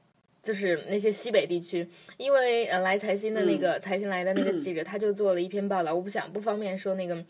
[0.47, 7.21] 就是那些西北地区，因为呃来财新的那个、财新来的那个记者，他就做了一篇报道，我不想不方便说那个，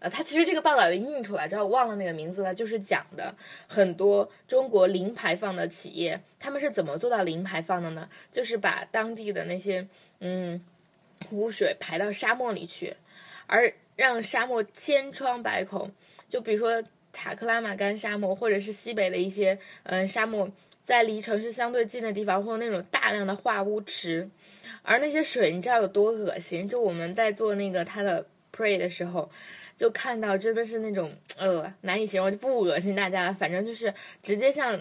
[0.00, 3.32] 呃，他其实这个报道已经印出来，之后我忘了那个名字了，就是讲的
[3.68, 8.08] 很多中国零排放的企业，他们是怎么做到零排放的呢？
[8.32, 9.86] 就是把当地的那些
[10.18, 10.60] 嗯
[11.30, 12.96] 污水排到沙漠里去，
[13.46, 15.88] 而让沙漠千疮百孔，
[16.28, 16.82] 就比如说
[17.12, 19.52] 塔克拉玛干沙漠，或者是西北的一些
[19.84, 20.50] 嗯、呃沙漠。
[20.84, 24.28] 在离城市相对近的地方，会有那种大量的化污池，
[24.82, 26.68] 而那些水你知道有多恶心？
[26.68, 29.30] 就我们在做那个它的 pray 的时候，
[29.76, 33.92] 就看到真的是那种呃难以形容，就不恶心大家了，反正就是
[34.22, 34.78] 直接像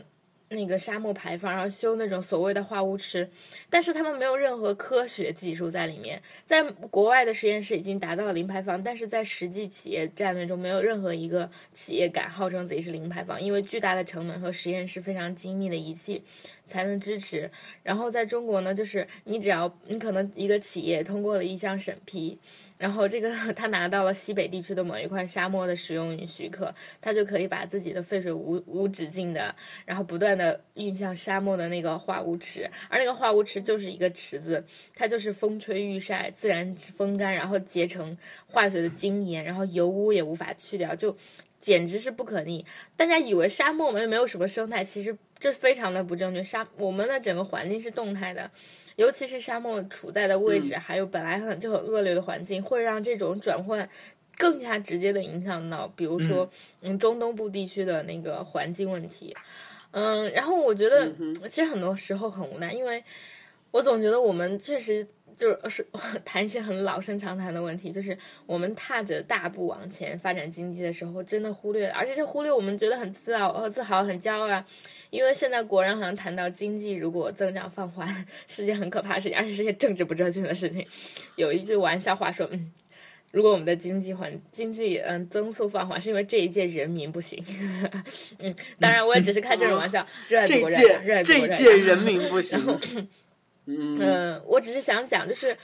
[0.54, 3.30] 那个沙漠排放，然后修那种所谓的化污池，
[3.70, 6.22] 但是他们没有任何科学技术在里面。
[6.46, 16.24] 在国外的实验室已经达到了零排放，但是在实际企业战略中，没有任何一个企业敢号称自己是零排放，因为巨大的成本和实验室非常精密的仪器
[16.66, 17.52] 才能支持。
[17.84, 22.40] 然后在中国呢，就是你只要你可能一个企业通过了一项审批。
[22.84, 34.62] 然后这个他拿到了西北地区的某一块沙漠的使用许可，他就可以把自己的废水无无止境的，然后不断的运向沙漠的那个化污池，而那个化污池就是一个池子，
[34.98, 38.18] 它就是风吹日晒，自然风干，然后结成
[38.48, 41.16] 化学的精盐，然后油污也无法去掉，就
[41.62, 42.66] 简直是不可逆。
[42.98, 46.44] 大家以为沙漠没没有什么生态，其实这非常的不正确。
[46.44, 48.52] 沙我们的整个环境是动态的。
[48.96, 53.88] 尤其是沙漠处在的位置，还有本来很就很恶劣的环境，会让这种转换
[54.38, 56.50] 更加直接的影响到，比如说
[56.82, 56.98] 嗯。
[57.00, 59.36] 中东部地区的那个环境问题。
[59.92, 61.12] 嗯，然后我觉得
[61.50, 63.04] 其实很多时候很无奈，因为
[63.72, 65.06] 我总觉得我们确实
[65.38, 65.88] 就是是
[66.24, 74.66] 谈一些很老生常谈的问题，就是我们踏着大步往前发展经济的时候，真的忽略了，而且是忽略我们觉得很自豪、呃自豪、很骄傲啊。
[75.10, 80.86] 因为现在国人好像谈到经济如果增长放缓 是件很可怕的事情，而且是件政治不正确的事情。
[81.36, 82.72] 有一句玩笑话说，嗯，
[83.32, 87.44] 如果我们的经济环经济嗯增速放缓，是因为这一届人民不行。
[88.40, 92.60] 嗯，当然我也只是开这种玩笑，热爱祖国，这一届热爱祖国，这一届人民不行。
[93.66, 95.56] 嗯，嗯，我只是想讲，就是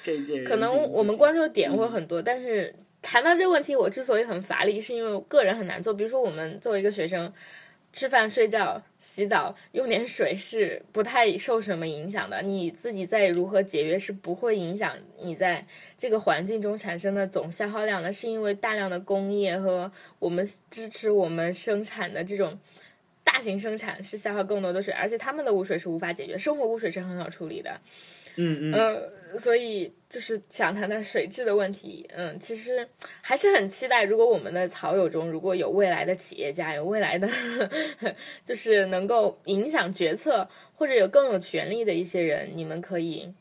[0.48, 5.94] 可能我们关注的点会很多，但是谈到这个问题，我之所以很乏力，是因为我个人很难做。
[5.94, 7.32] 比如说，我们作为一个学生，
[7.92, 12.42] 吃饭、睡觉、洗澡用点水是不太受什么影响的。
[12.42, 15.66] 你自己在如何节约是不会影响你在
[15.98, 22.58] 这个环境中产生的总消耗量的，是因为大量的工业和我们支持我们生产的这种。
[23.32, 27.80] 大型生产是消耗更多的水，而且他们的污水是无法解决，生活污水是很好处理的。
[28.36, 32.10] 嗯嗯，呃，所以就是想谈谈水质的问题。
[32.16, 32.88] 嗯，其实
[33.22, 37.30] 还是很期待，如果我们的草友中如果有未来的企业家，有未来的，
[38.44, 43.32] 就是能够影响决策或者有更有权利的一些人，你们可以，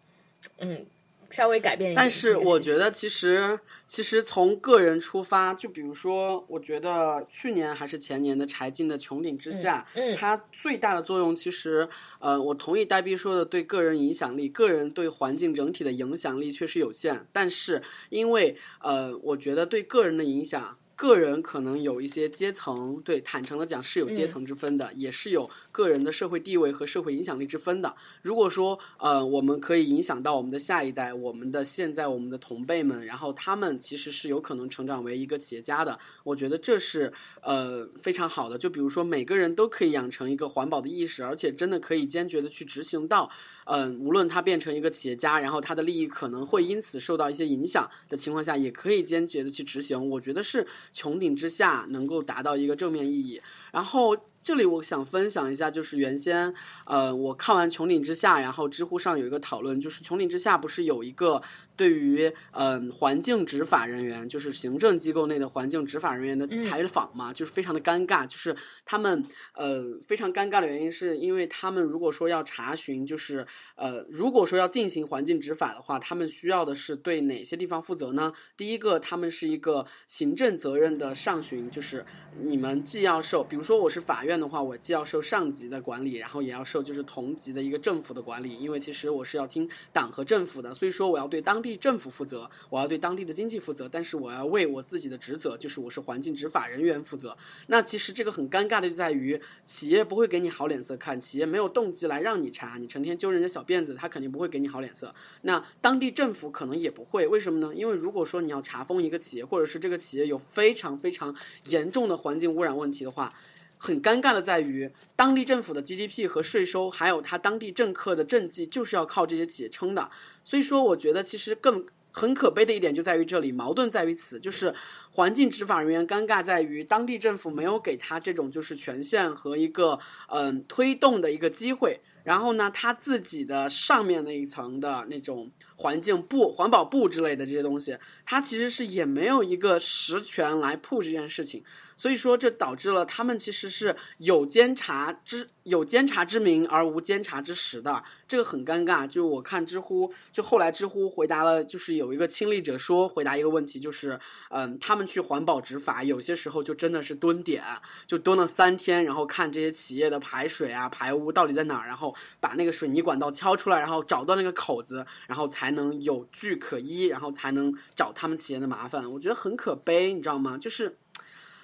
[0.59, 0.85] 嗯，
[1.31, 1.97] 稍微改变一点。
[1.97, 11.88] 但是我觉得，其实其实从个人出发，就比如说，我觉得去年还是前年的柴静的《穹顶之下》，嗯嗯它最大的作用，其实
[12.19, 17.27] 呃，我同意呆逼说的，对个人影响力，个人对环境整体的影响力确实有限。
[17.33, 20.79] 但是因为呃，我觉得对个人的影响。
[20.98, 27.94] 个人可能有一些阶层，对，坦诚的讲是有阶层之分的，也是有个人的社会地位和社会影响力之分的。
[28.20, 38.58] 如果说呃，我们可以影响到我们的下一代，我们的现在我们的同辈们，然后他们其实是有可能成长为一个企业家的，我觉得这是呃非常好的。
[38.58, 43.30] 就比如说每个人都可以养成一个环保的意识，而且真的可以坚决的去执行到。
[43.70, 50.08] 嗯，无论他变成一个企业家，然后他的利益可能会因此受到一些影响的情况下，也可以坚决的去执行。
[50.08, 53.40] 我觉得是穹顶之下能够达到一个正面意义。
[53.72, 56.53] 然后这里我想分享一下，就是原先
[56.87, 61.42] 呃我看完穹顶之下，然后知乎上有一个讨论，就是穹顶之下不是有一个
[61.77, 69.24] 对于嗯、环境执法人员，就是行政机构内的环境执法人员的采访嘛，就是非常的尴尬，就是他们
[69.55, 73.46] 呃非常尴尬的原因是因为他们如果说要查询，就是
[73.77, 78.33] 呃如果说要进行环境执法的话，他们需要的是对哪些地方负责呢？
[78.57, 82.05] 第一个，他们是一个行政责任的上询，就是
[82.42, 97.37] 你们既要受，比如说我是法院的话，我既要受上级的管理，然后也要受就是同级的一个政府的管理，因为其实我是要听党和政府的，所以说我要对当地政府负责，我要对当地的经济负责，但是我要为我自己的职责，就是我是环境执法人员负责。
[97.66, 105.14] 那其实这个很尴尬的就在于，企业不会给你好脸色看，企业没有动机来让你查，你成天揪人家小辫子，他肯定不会给你好脸色。
[105.42, 107.74] 那当地政府可能也不会，为什么呢？
[107.74, 113.33] 因为如果说你要查封一个企业，或者是这个企业有非常非常严重的环境污染问题的话，
[113.79, 120.11] 很尴尬的在于，当地政府的 GDP 和税收，还有他当地政客的政绩，就是要靠这些企业撑的。
[120.45, 124.75] 所以说，我觉得其实更很可悲的一点就在于这里，矛盾在于此，就是
[125.12, 132.01] 环境执法人员尴尬在于当地政府没有给他这种就是权限和一个嗯、推动的一个机会。
[132.25, 141.62] 然后呢，他自己的上面那一层的那种环境部、环保部之类的这些东西，他其实是也没有一个实权来 push 这件事情。
[141.98, 149.06] 所以说，这导致了他们其实是有监察之有监察之名而无监察之实的，这个很尴尬。
[149.06, 154.18] 就我看知乎，就后来知乎回答了，就是有一个亲历者说回答一个问题，就是
[154.50, 157.62] 嗯，他们去环保执法，有些时候就真的是蹲点，
[158.06, 169.11] 就蹲了三天，然后看这些企业的排水啊、排污到底在哪儿，然后把那个水泥管道敲出来，然后找到那个口子，然后才能有据可依，然后才能找他们企业的麻烦。
[169.12, 170.56] 我觉得很可悲，你知道吗？
[170.56, 170.96] 就是。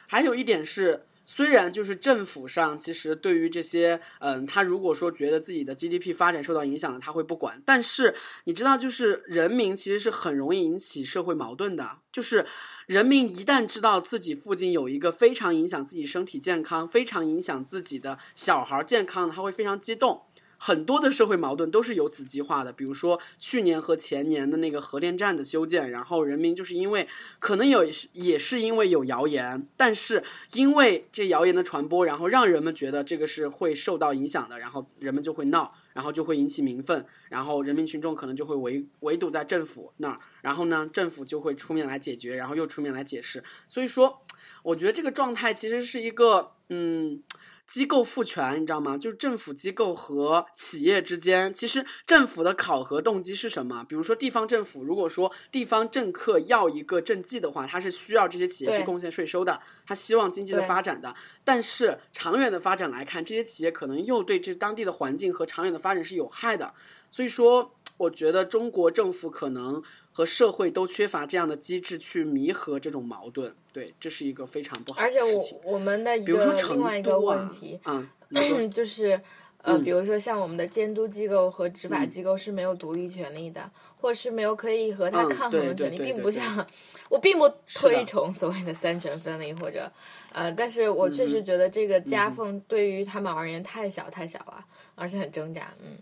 [0.07, 7.63] 还有一点是，虽然就是政府上其实对于这些，嗯，他如果说觉得自己的 GDP 发展受到影响了，他会不管。
[7.65, 8.15] 但是
[8.45, 11.99] 你知道，就是人民其实是很容易引起社会矛盾的。
[12.13, 12.47] 就是
[12.87, 20.23] 人民一旦知道自己附近有一个非常影响自己身体健康、非常影响自己的小孩健康的，他会非常激动。
[20.67, 27.07] 很多的社会矛盾都是由此激化的，比如说去年和前年的那个核电站的修建，然后人民就是因为
[27.39, 30.25] 可能有也是因为有谣言，但是
[30.55, 44.23] 因为这谣言的传播，然后让人们觉得这个是会受到影响的，然后人们就会闹，然后就会引起民愤，然后人民群众可能就会围围堵在政府那儿，然后呢，政府就会出面来解决，然后又出面来解释，所以说，
[44.63, 47.23] 我觉得这个状态其实是一个嗯。
[47.67, 48.97] 机构赋权，你知道吗？
[48.97, 53.85] 就是政府机构和企业之间，其实政府的考核动机是什么？
[53.89, 61.15] 比如说地方政府，如果说地方政客要一个政绩的话，他是需要这些企业去贡献税收的，他希望经济的发展的。
[61.43, 66.75] 但是长远的发展来看，这些企业可能又对这当地的环境和长远的发展是有害的。
[67.11, 69.83] 所以说，我觉得中国政府可能
[70.17, 73.53] 和社会都缺乏这样的机制去弥合这种矛盾。
[73.73, 75.21] 对，这是一个非常不好的而且。
[75.21, 78.09] 我我们的一个比如说成另外一个问题，，嗯，
[78.71, 79.21] 就是
[79.63, 83.69] 呃，嗯比如说像我们的监督机构和执法机构是没有独立权利的，
[84.01, 86.65] 或是没有可以和它嗯抗衡的权利，并不像
[87.09, 89.91] 我并不推崇所谓的三权分立或者
[90.33, 95.99] 呃，但是我确实觉得这个夹缝对于他们而言太小太小了，而且很挣扎，嗯。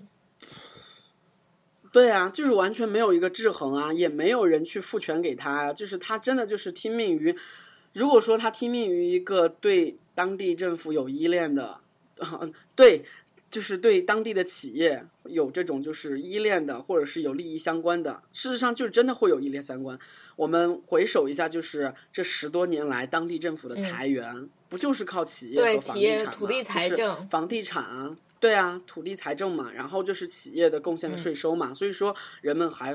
[1.93, 7.37] 对啊，就是完全没有一个制衡啊，也没有人去赋权给他啊，就是他真的就是听命于，
[7.93, 11.81] 如果说他听命于一个对当地政府有依恋的，
[12.75, 13.05] 对，
[13.51, 19.99] 就是对当地的企业有这种就是依恋的，或者是有利益相关的，事实上就是真的会有依恋相关。
[20.37, 27.29] 我们回首一下，就是这十多年来当地政府的裁员，不就是靠企业和房地产嘛土地财就是政。
[27.29, 32.93] 房地产啊，对啊，土地财政嘛，然后就是企业的贡献的税收嘛，所以说人们还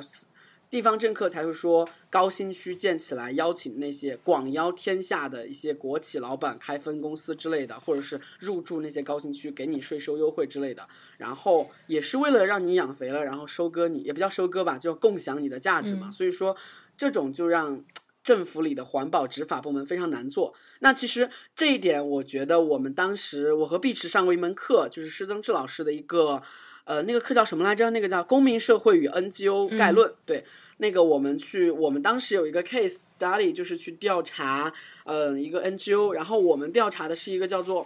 [0.70, 10.86] 地方政客才会说高新区建起来，邀请那些广邀天下的一些国企老板开分公司之类的，或者是入驻那些高新区，给你税收优惠之类的。
[11.18, 16.12] 然后也是为了让你养肥了，然后收割你，也不叫收割吧，就共享你的价值嘛。
[16.12, 16.54] 所以说，
[16.98, 17.82] 这种就让
[18.28, 20.54] 政府里的环保执法部门非常难做。
[20.80, 26.42] 那其实这一点，我觉得我们当时我和碧池上过一门课，就是施增志老师的一个。
[26.90, 27.90] 呃，那个课叫什么来着？
[27.90, 30.10] 那个叫《公民社会与 NGO 概论》。
[30.26, 30.46] 对，
[30.78, 34.74] 那个我们去，我们当时有一个 case study，就是去调查，
[35.04, 36.14] 呃，一个 NGO。
[36.14, 37.86] 然后我们调查的是一个叫做，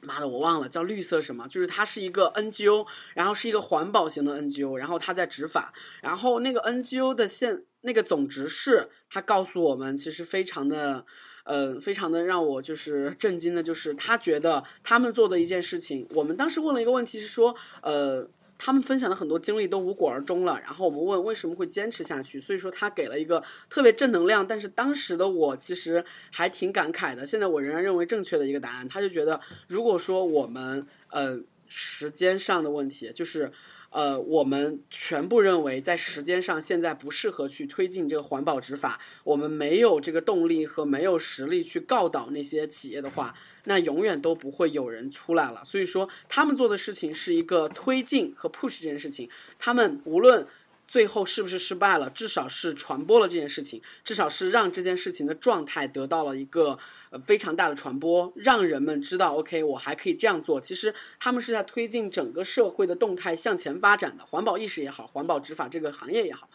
[0.00, 5.72] 妈的，我忘了叫绿色什么，就是它是一个 NGO，然后是一个环保型的 NGO，然后它在执法。
[6.02, 11.04] 然后那个 NGO 的现那个总执事，他告诉我们，其实非常的。
[11.44, 18.28] 呃，非常的让我就是震惊的，就是他觉得他们做的一件事情，我们当时问了一个问题是说，呃，
[18.58, 33.50] 他们分享的很多经历都无果而终了，然后我们问为什么会坚持下去，所以说他给了一个特别正能量，但是当时的我其实还挺感慨的，现在我仍然认为正确的一个答案，他就觉得如果说我们呃时间上的问题就是。
[33.90, 43.34] 呃，我们全部认为在时间上现在不适合去推进这个环保执法，我们没有这个动力和没有实力去告倒那些企业的话，
[43.64, 45.64] 那永远都不会有人出来了。
[45.64, 49.28] 所以说，他们做的事情是一个推进和 push 这件事情，
[49.58, 50.46] 他们无论。
[50.88, 52.08] 最后是不是失败了？
[52.08, 56.78] 至少是传播了这件事情，至少是让这件事情的状态得到了一个
[57.10, 60.58] 呃非常大的传播，让人们知道，OK，我还可以这样做。
[60.58, 66.48] 其实他们是在推进整个社会的动态向前发展的，环保意识也好，环保执法这个行业也好。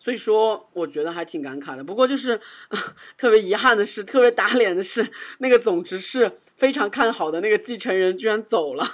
[0.00, 1.84] 所以说，我觉得还挺感慨的。
[1.84, 2.40] 不过就是
[3.18, 5.06] 特别遗憾的是，特别打脸的是，
[5.38, 8.84] 那个总执事非常看好的那个继承人居然走了，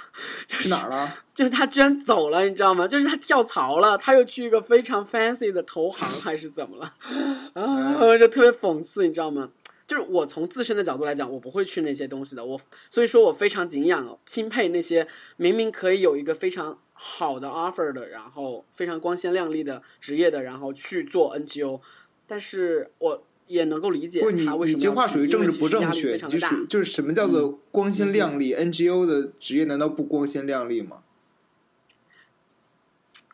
[0.47, 1.15] 去哪儿了？
[1.33, 2.85] 就是他居然走了，你知道吗？
[2.85, 6.93] 就是他跳槽了，他又去一个非常 fancy 的投行还是怎么了？
[7.55, 9.49] 啊，就特别讽刺，你知道吗？
[9.87, 12.43] 就是我从自身的角度来讲，我不会去那些东西的。
[12.43, 16.79] 我所以说我非常敬仰、钦佩那些明明可以有一个非常。
[16.99, 21.79] 好的 offer 的，然后非常光鲜亮丽的职业的，然后去做 NGO，
[22.25, 24.65] 但是我也能够理解他为什么。
[24.65, 31.03] 你这话属于政治不正确，就是就是什么叫做光鲜亮丽？NGO 的职业难道不光鲜亮丽吗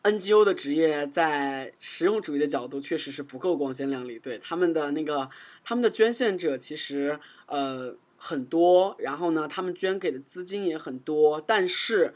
[0.04, 5.30] ？NGO 的职业在实用主义的角度确实是不够光鲜亮丽，对他们的那个
[5.64, 12.14] 他们的捐献者其实呃很多，然后呢，他们捐给的资金也很多，但是。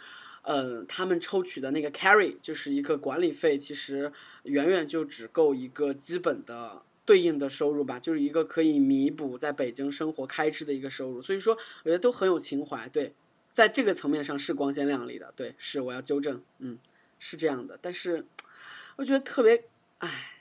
[0.48, 4.10] 呃，他们抽取的那个 carry 就是一个管理费，其实
[4.44, 11.22] 远远就只够一个基本的对应的收入吧，就是一个可以弥补在北京生活开支的一个收入。
[11.22, 12.88] 所以说，我觉得都很有情怀。
[12.88, 13.14] 对，
[13.52, 15.34] 在这个层面上是光鲜亮丽的。
[15.36, 16.80] 对，是我要纠正，嗯，
[17.20, 17.78] 是这样的。
[17.82, 18.26] 但是，
[18.96, 19.66] 我觉得特别，
[19.98, 20.37] 唉。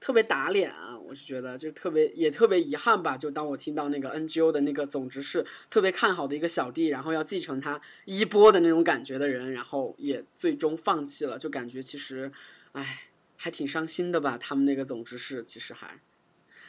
[0.00, 0.96] 特别打脸啊！
[0.96, 3.16] 我是觉得，就特别也特别遗憾吧。
[3.16, 12.30] 就当我听到那个 NGO 的那个总执事特别看好的一个小弟，然后要继承他衣钵的那种感觉的人，然后也最终放弃了，就感觉其实，
[12.72, 14.38] 唉，还挺伤心的吧。
[14.38, 16.00] 他们那个总执事其实还，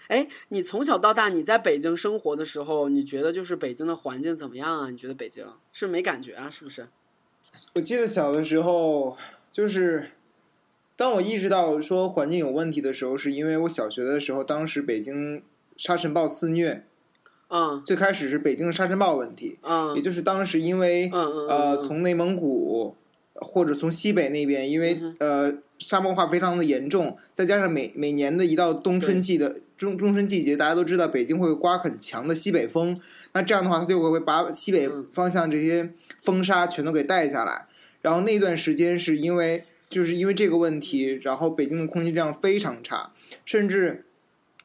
[0.07, 4.89] 哎，你从小到大你在北京生活的时候，你觉得就是北京的环境怎么样啊？
[4.89, 6.49] 你觉得北京是没感觉啊？
[6.49, 6.87] 是不是？
[7.75, 9.15] 我记得小的时候
[9.51, 10.09] 就是。
[10.99, 15.41] 当我意识到说环境有问题的时候，是因为我小学的时候，当时北京
[15.77, 16.83] 沙尘暴肆虐。
[17.47, 17.81] 嗯。
[17.85, 19.57] 最开始是北京的沙尘暴问题。
[19.61, 19.95] 嗯。
[19.95, 22.97] 也就是当时因为呃从内蒙古
[23.33, 32.99] 或者从西北那边，因为呃沙漠化非常的严重，再加上每每年的一到冬春季的中中春季节，大家都知道北京会刮很强的西北风，
[33.31, 37.67] 那这样的话，它就会会把西北方向这些风沙全都给带下来。
[38.01, 39.63] 然后那段时间是因为。
[39.89, 43.11] 就是因为这个问题，然后北京的空气质量非常差，
[43.43, 44.05] 甚至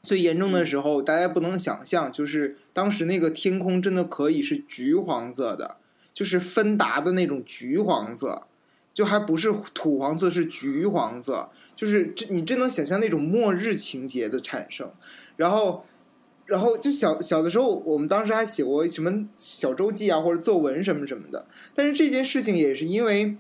[0.03, 5.79] 最严重的时候，大家不能想象，就是当时那个天空真的可以是橘黄色的，
[6.13, 8.43] 就是芬达的那种橘黄色，
[8.93, 14.93] 就还不是土黄色，是橘黄色，就是这你真能想象那种末日情节的产生。
[15.37, 15.87] 然后，
[16.45, 21.47] 然后就小小的时候，我们当时还写过什么小周记啊，或者作文什么什么的。
[21.75, 23.37] 但是这件事情也是因为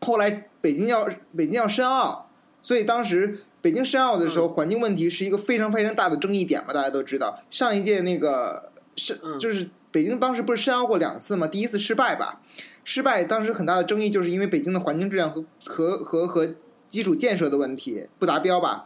[0.00, 0.44] 后来。
[0.60, 2.28] 北京要北京要申奥，
[2.60, 7.40] 所以当时北京申奥的时候，环境问题是一个非常非常大的争议点嘛，大家都知道。
[7.48, 12.40] 上一届那个申就是北京当时不是申奥过两次嘛，第一次失败吧，
[12.82, 16.52] 失败当时很大的争议就是因为北京的环境质量和和和和
[16.88, 18.84] 基础建设的问题不达标吧，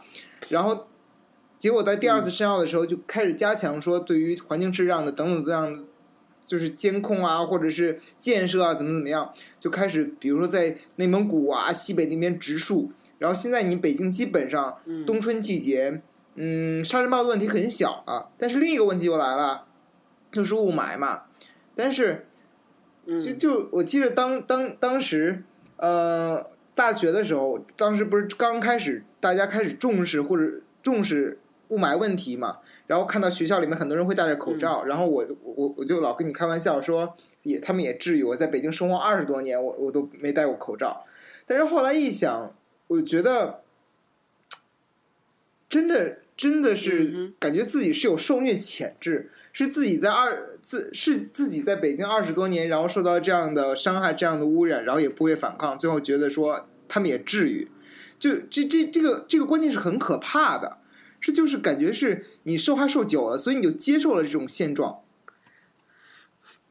[0.49, 0.85] 然后
[1.57, 5.83] 结果在第二次申奥的时候就开始加强说对于环境质量的等等这样。
[6.45, 14.77] 就是监控啊，或者是建设啊，怎么怎么样，就开始，比如说在内蒙古啊、西北那边植树，然后现在你北京基本上
[15.07, 16.01] 冬春季节，
[16.35, 18.29] 嗯，沙尘暴的问题很小啊。
[18.37, 19.65] 但是另一个问题就来了，
[20.31, 21.23] 就是雾霾嘛。
[21.75, 22.27] 但是，
[23.07, 25.43] 就就我记得当当当时，
[25.77, 31.39] 呃，大学的时候，当时不是刚开始大家开始重视或者重视
[31.69, 32.57] 雾霾问题嘛？
[32.87, 41.05] 然后看到学校里面很多人会戴着口罩，然后我我我就老跟你开玩笑说，也他们也至于我在北京生活二十多年，我我都没戴过口罩。
[41.45, 42.55] 但是后来一想，
[42.87, 43.61] 我觉得
[45.67, 49.31] 真的真的是感觉自己是有受虐潜质。
[49.55, 57.69] 是自己在二自是自己在北京二十多年，然后受到这样的伤害、这样的污染，然后也不会反抗，最后觉得说他们也至于，
[58.17, 60.79] 就这这这个这个关键是很可怕的，
[61.23, 64.99] 是就是感觉是你受害受久了，所以你就接受了这种现状。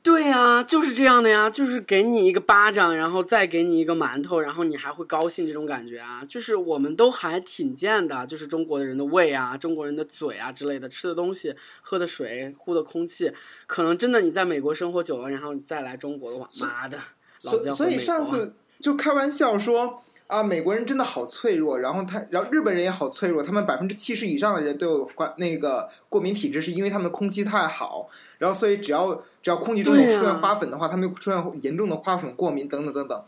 [0.02, 13.32] 对呀，就是这样的呀，就是给你一个巴掌，然后再给你一个馒头，然后你还会高兴这种感觉啊，就是我们都还挺贱的，就是中国的人的胃啊，中国人的嘴啊之类的，吃的东西、喝的水、呼的空气，
[13.66, 16.98] 可能真的你在美国生活久了，然后再来中国的话，妈的，
[17.38, 20.01] 所所以上次就开玩笑说。
[20.32, 28.08] 啊，美国人真的好脆弱，然后他，然后日本人也好脆弱，他们百分之七十以上的人都有关那个过敏体质，是因为他们的空气太好，
[28.38, 29.12] 然后所以只要
[29.42, 33.24] 只要空气中有出现花粉的话，他们就出现严重的花粉过敏等等等等。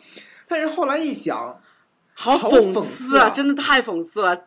[0.49, 1.61] 但是后来一想，
[2.15, 4.45] 好讽刺啊，真的太讽刺了。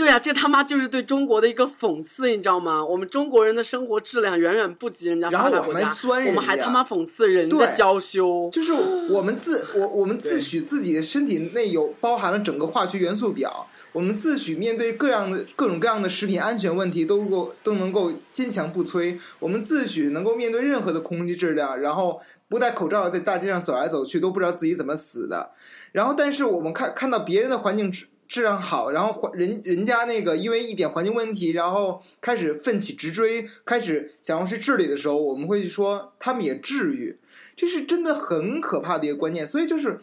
[0.00, 2.82] 对呀，这他妈就是对中国的一个讽刺，你知道吗？
[2.82, 5.94] 我们中国人的生活质量远远不及人家发达国家，
[6.26, 8.48] 我们还他妈讽刺人家娇羞。
[8.50, 25.50] 就是我们自 我我们自诩自己的身体内有包含了整个化学元素表，我们自诩面对各样的各种各样的食品安全问题都够都能够坚强不摧，我们自诩能够面对任何的空气质量，然后不戴口罩在大街上走来走去都不知道自己怎么死的。
[25.92, 27.92] 然后，但是我们看看到别人的环境
[28.30, 28.40] 质。
[28.40, 37.18] 量好，然后环人人家那个因为一点环境问题，然后开始奋起直追，开始想要去治理的时候，我们会说他们也治愈，
[37.54, 39.46] 这是真的很可怕的一个观念。
[39.46, 40.00] 所以就是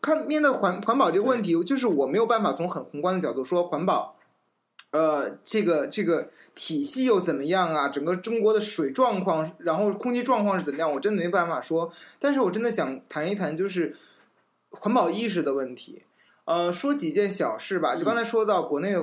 [0.00, 4.16] 看面对环环保这个问题，就是我没有办法从很宏观的角度说环保，
[4.92, 7.88] 呃，这个这个体系又怎么样啊？
[7.88, 10.90] 整个中国的水状况，然后空气状况是怎么样？
[10.90, 11.92] 我真的没办法说。
[12.18, 13.94] 但是我真的想谈一谈，就是
[14.70, 16.04] 环保意识的问题。
[16.44, 17.96] 呃，说几件小事吧。
[17.96, 18.94] 就刚才说到国内，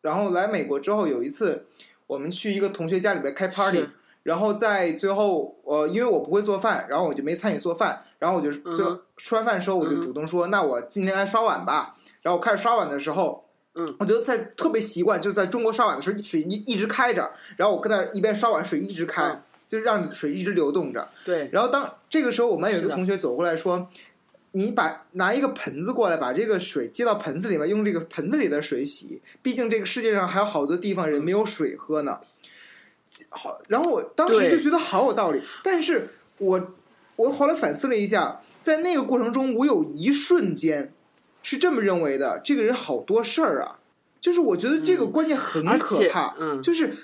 [0.00, 1.66] 然后来美国之后，有一次
[2.06, 3.86] 我们去一个同学家里边开 party，
[4.22, 11.96] 然后在最后，呃，因为我不会做饭，然后我就没参与做饭，然后我就就吃完饭的时候，我就主动说，那我今天来刷碗吧。
[12.22, 21.08] 然后我开始刷碗的时候，嗯，我觉得在特别习惯，就在中国刷碗的时候，水一一直开着，然后我跟那一边刷碗，水一直开，就让水一直流动着。
[21.24, 21.48] 对。
[21.52, 23.88] 然后当这个时候，我们有一个同学走过来说。
[24.52, 29.20] 你把拿一个盆子过来，把这个水接到盆子里面，用这个盆子里的水洗。
[29.42, 32.18] 毕竟这个世界上还有好多地方人没有水喝呢。
[33.28, 35.42] 好，然后我当时就觉得好有道理。
[35.62, 36.74] 但是我
[37.16, 40.92] 我后来反思了一下，在那个过程中，我有一瞬间
[41.42, 43.78] 是这么认为的：这个人好多事儿啊。
[44.18, 46.34] 就是我觉得这个观念很可怕。
[46.38, 46.94] 嗯，就是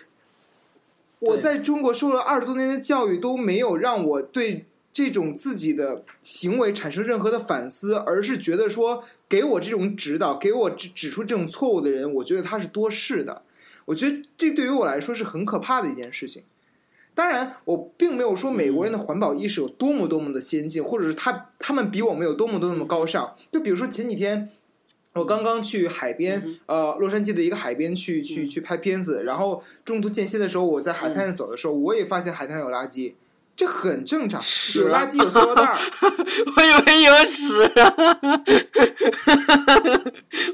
[1.19, 4.67] 我在中国受了二十多年的教育，都没有让我对。
[4.95, 13.43] 这种自己的行为产生任何的反思，而是觉得说给我这种指导，给我指指出这种错误的人，我觉得他是多事的。
[13.87, 16.45] 我觉得这对于我来说是很可怕的一件事情。
[17.13, 23.35] 当然，我并没有说美国人的环保意识有多么多么的先进，或者是他他们比我们有多么多么高尚。
[23.51, 24.49] 就比如说前几天，
[25.15, 33.15] 我刚刚去海边，呃，洛杉矶的一个海边去去去拍片子，然后中途间歇的时候，我在海滩上走的时候，我也发现海滩上有垃圾。
[33.57, 34.41] 这很正常，
[34.77, 35.79] 有垃圾有塑料袋儿，
[36.57, 37.73] 我以为有屎，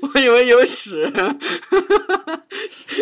[0.03, 1.11] 我以为有屎，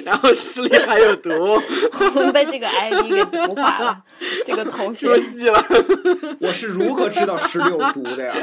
[0.05, 1.31] 然后屎里还有毒，
[2.15, 4.01] 我们被这个 ID 给毒化了，
[4.47, 5.65] 这个同学说戏了，
[6.41, 8.35] 我是如何知道屎里有毒的呀？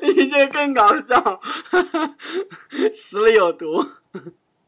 [0.00, 1.40] 你这更搞笑，
[2.94, 3.84] 屎里有毒。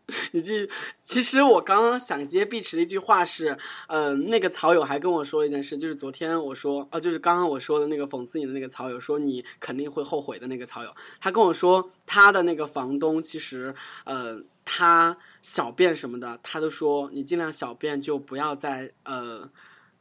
[0.33, 0.69] 你记，
[1.01, 3.57] 其实我刚刚想接碧池的一句话是，
[3.89, 13.75] 嗯，那个草友还跟我说一件事，就是昨天我说，哦，就是刚刚我说的那个讽刺你的那个草友，说你肯定会后悔的那个草友，他跟我说他的那个房东其实，
[14.05, 19.51] 呃，他小便什么的，他都说你尽量小便就不要再呃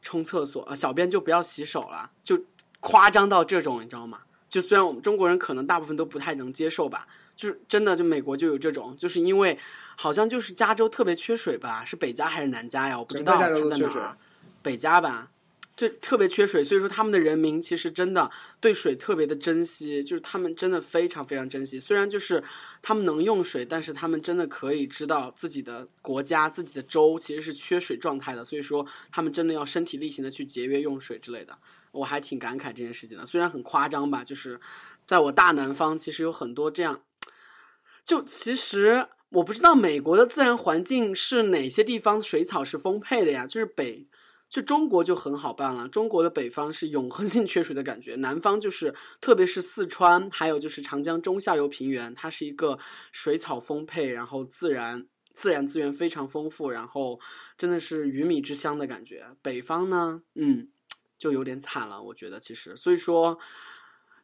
[0.02, 2.38] 冲厕所，呃，小便就不要洗手了，就
[2.80, 4.20] 夸张到这种，你知道吗？
[4.50, 7.08] 就虽然我们中国人可能大部分都不太能接受吧。
[7.36, 9.58] 就是真的，就美国就有这种，就是因为
[9.96, 11.84] 好像就是加州特别缺水吧？
[11.84, 12.98] 是北加还是南加呀？
[12.98, 14.16] 我不知道它在哪儿。
[14.62, 15.30] 北加吧，
[15.76, 18.30] 就特别缺水，所以说他们的人民其实真的
[18.60, 21.78] 对水特别的珍惜，就是他们真的非常非常珍惜。
[21.78, 22.42] 虽然就是
[22.80, 31.58] 他们能用水，但是他们真的可以知道自己的国家、自己的州其实是缺水状态的，所以说他们真的要身体力行的去节约用水之类的。
[31.90, 34.58] 我还挺感慨这件事情的，虽然很夸张吧，就是
[35.04, 37.02] 在我大南方，其实有很多这样。
[38.04, 43.46] 就其实我不知道美国的自然环境是哪些地方水草是丰沛的呀？
[43.46, 44.06] 就是北。
[44.46, 52.78] 就中国就很好办了，中国的北方是永恒性缺水的感觉，南方就是特别是四川，还有就是长江中下游平原，它是一个
[53.10, 57.18] 水草丰沛，然后自然自然资源非常丰富，然后
[57.58, 59.26] 真的是鱼米之乡的感觉。
[59.42, 60.68] 北方呢，嗯，
[61.18, 63.36] 就有点惨了，我觉得其实，所以说。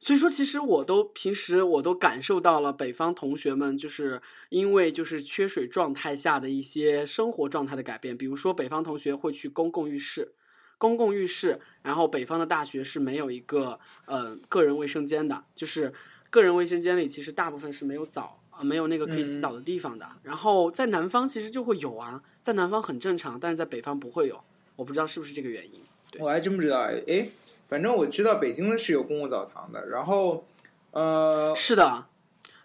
[0.03, 8.16] 所以说，其实我都平时我都感受到了北方同学们就是因为就是缺水状态下的一些生活状态的改变。
[8.16, 10.32] 比如说，北方同学会去公共浴室，
[10.78, 15.92] 公共浴室，然后北方的大学是没有一个呃个人卫生间的，就是
[16.30, 20.09] 个人卫生间里其实大部分是没有澡啊，没有那个可以洗澡的地方的。
[20.22, 24.42] 然后在南方其实就会有啊，在南方很正常，但是在北方不会有，
[24.76, 25.82] 我不知道是不是这个原因。
[26.18, 27.28] 我还真不知道哎。
[27.70, 30.44] 反正我知道北京的是有公共澡堂的，然后，
[30.90, 32.06] 呃，是的，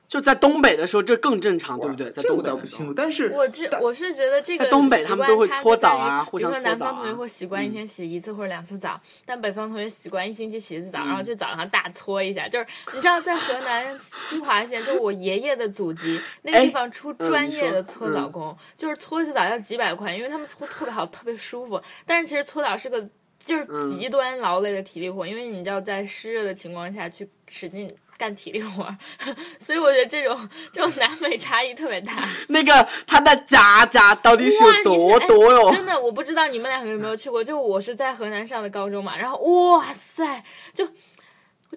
[0.07, 2.09] 就在东北的时候这更正常，对不对？
[2.09, 6.71] 这我倒不清楚，但是我这我是觉得这个在东北他们都会搓澡啊，互相搓澡啊。
[6.71, 12.47] 比如说南方同学会习惯一天洗一次或者两次澡，但北方同学习惯一星期洗一次澡，然后去澡堂大搓一下。
[12.47, 21.79] 就是你知道，在河南新华县，就我爷爷的祖籍那个地方出专业的搓澡工，就是搓一次澡要几百块，因为他们搓特别好，特别舒服。
[22.07, 23.07] 但是其实搓澡是个。
[23.45, 27.87] 就是极端劳累的体力活，因为你要在湿热的情况下去使劲
[28.17, 28.83] 干体力活，
[29.59, 32.27] 所以我觉得这种这种南北差异特别大。
[32.49, 35.71] 那个他的家家到底是有多多哟？
[35.71, 37.43] 真的，我不知道你们两个有没有去过。
[37.43, 40.43] 就我是在河南上的高中嘛，然后哇塞，
[40.73, 40.87] 就。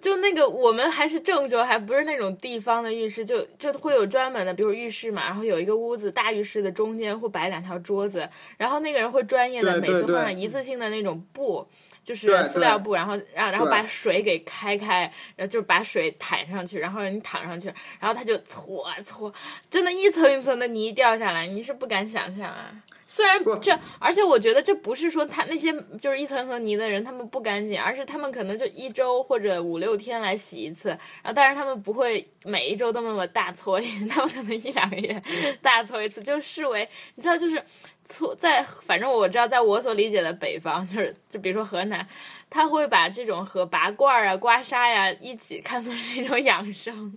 [0.01, 8.27] 就那个，我们还是郑州，还不是那种地方的浴室，就就会有专门的，比如浴室嘛，然后有一个屋子，大浴室的中间会摆两条桌子，
[8.57, 11.67] 然后那个人会专业的每次换上一次性的那种布，
[12.03, 15.01] 就是塑料布，然后让然后把水给开开，
[15.35, 17.67] 然后就把水弹上去，然后你躺上去，
[17.99, 19.33] 然后他就搓啊搓，
[19.69, 22.71] 真的一层一层的泥掉下来，你是不敢想象啊。
[23.11, 33.81] 虽然这，而且我觉得这不是说他那些就是一层层泥的人他们不干净，而是他们可能就一周或者五六天来洗一次，然后但是他们不会每一周都那么大搓，
[34.11, 35.19] 他们可能一两个月
[35.59, 37.59] 大搓一次，就视为你知道就是
[38.05, 42.07] 搓在反正我知道在我所理解的北方就是就比如说河南。
[42.49, 47.15] 他会把这种和拔罐啊、刮痧呀一起看作是一种养生。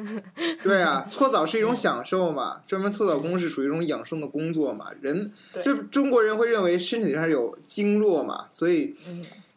[0.62, 4.86] 对啊，搓澡是一种享受嘛，专门搓澡工是属于一种养生的工作嘛。
[5.02, 5.30] 人
[5.62, 8.96] 就中国人会认为身体上有经络嘛，所以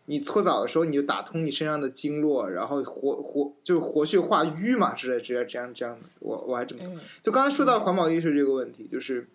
[0.06, 6.02] 你搓澡的时候你就打通你身上的经络，然后活活就是活血化瘀嘛之类之类这样这样的。
[6.20, 6.84] 我我还这么
[7.22, 9.30] 就刚才说到环保意识这个问题，就是。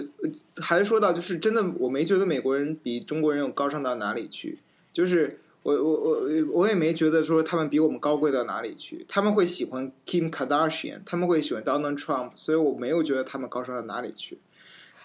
[0.00, 4.58] 我还是说到，就是真的，我没觉得美国人比中国人有高尚到哪里去。
[4.92, 9.04] 就是我我我我也没觉得说他们比我们高贵到哪里去。
[9.08, 14.38] 他们会喜欢 Kim Kardashian，他们会喜欢 Donald Trump，所以我没有觉得他们高尚到哪里去。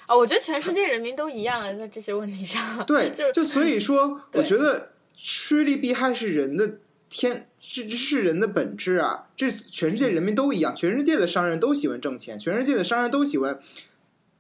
[0.08, 2.86] 哦，我觉得全世界人民都一样啊，在这些问题上。
[2.86, 6.78] 对， 就就所以说， 我觉得趋利避害是人的
[7.10, 9.28] 天，是是人的本质啊。
[9.38, 13.60] 这全世界人民都一样，全世界的商人都喜欢挣钱，全世界的商人都喜欢。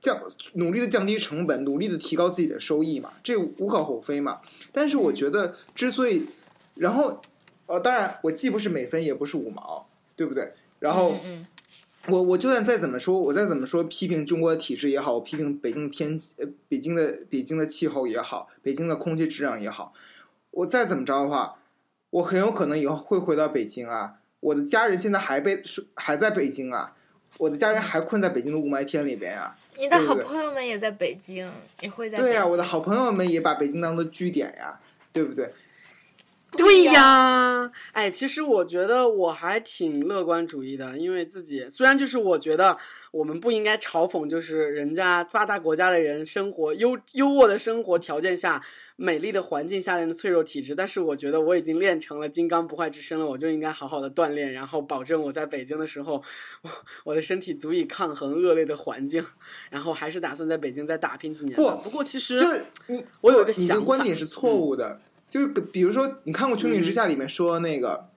[0.03, 0.21] 降
[0.55, 4.41] 努力的降低成本，努力的提高自己的收益嘛，这无可厚非嘛。
[4.73, 6.27] 但是我觉得，之所以，
[6.75, 7.21] 然后，
[7.67, 9.87] 呃，当然，我既不是美分，也不是五毛，
[10.17, 10.51] 对不对？
[10.79, 11.15] 然后，
[12.09, 19.93] 我我就算再怎么说，我再怎么说批评中国的体制也好，我批评北京天呃北京的北京的气候也好，北京的空气质量也好，
[20.51, 21.55] 我再怎么着的话，
[22.09, 24.15] 我很有可能以后会回到北京啊。
[24.41, 25.63] 我的家人现在还被
[25.95, 26.93] 还在北京啊。
[27.37, 29.55] 我的家人还困在北京的雾霾天里边呀！
[29.77, 32.17] 你的好朋友们也在北京，也会在。
[32.17, 34.79] 对呀，我的好朋友们也把北京当做据点呀，
[35.11, 35.51] 对不对？
[36.57, 42.77] 对呀，哎，其实我觉得我还挺乐观主义的，因为自己虽然就是我觉得
[43.11, 48.61] 我们不应该嘲讽，就是人家发达国家的人生活优优渥的生活条件下。
[48.95, 56.23] 美丽的环境下人的脆弱体质，但是我觉得我已经练成了金刚不坏之身了，我就应该好好的锻炼，然后保证我在北京的时候，
[56.61, 56.69] 我
[57.05, 59.25] 我的身体足以抗衡恶劣的环境，
[59.71, 61.55] 然后还是打算在北京再打拼几年。
[61.55, 65.01] 不，不过其实就是你，我有一个想法，你的观点是错误的。
[65.33, 68.07] 就是比如说，你看过《穹顶之下》里面说那个，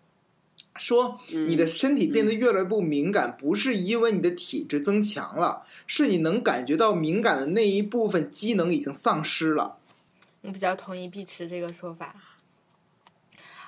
[0.77, 9.79] 说你的身体变得越来越不敏感，不是因为你的体质增强了，是你能感觉到敏感的那一部分机能已经丧失了。
[10.43, 12.15] 我比较同意碧池这个说法。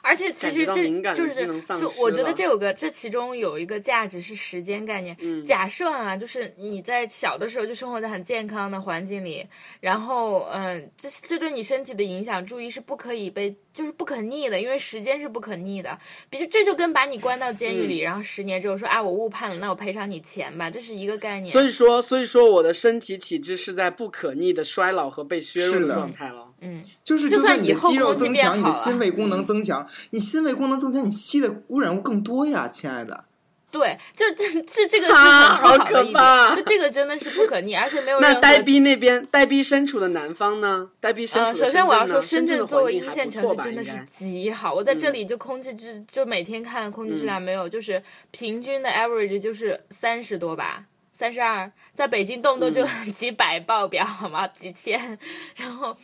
[0.09, 0.73] 而且其实这
[1.15, 1.47] 就是，
[1.79, 5.17] 就我觉得这有个这其中有一个价值是时间概念。
[5.45, 9.47] 假设啊，就是你在小的时候就生活在很健康的环境里，
[9.81, 13.55] 然后嗯，这这对你身体的影响，注意是不可以被。
[13.71, 15.97] 就是不可逆的，因为时间是不可逆的。
[16.29, 21.53] 比如这就跟把你关到监狱里，然后十年之后说啊我误判了，那我赔偿你钱吧，这是一个概念。
[21.53, 26.48] 所以说，所以说我的身体体质是在不可逆的衰老和被削弱的状态了。
[26.61, 33.25] 嗯，就是就算你的肌肉增强，你的心肺功能增强，你心肺功能增强，你吸的污染物更多呀，亲爱的。
[33.71, 38.19] 对，就这这这个是很好可怕，就这个真的是不可逆，而且没有。
[38.19, 40.91] 那呆逼那边，呆逼身处的南方呢？
[41.01, 44.73] 呆逼身处首先我要说，深圳作为一线城市真的是极好。
[44.73, 52.83] 我在这里就空气质，就每天看空气质量没有，就是平均的 average 就是三十多吧，三十二，在北京动不动就
[53.13, 54.49] 几百爆表，好吗？
[54.49, 55.19] 几千，
[55.57, 55.95] 然后。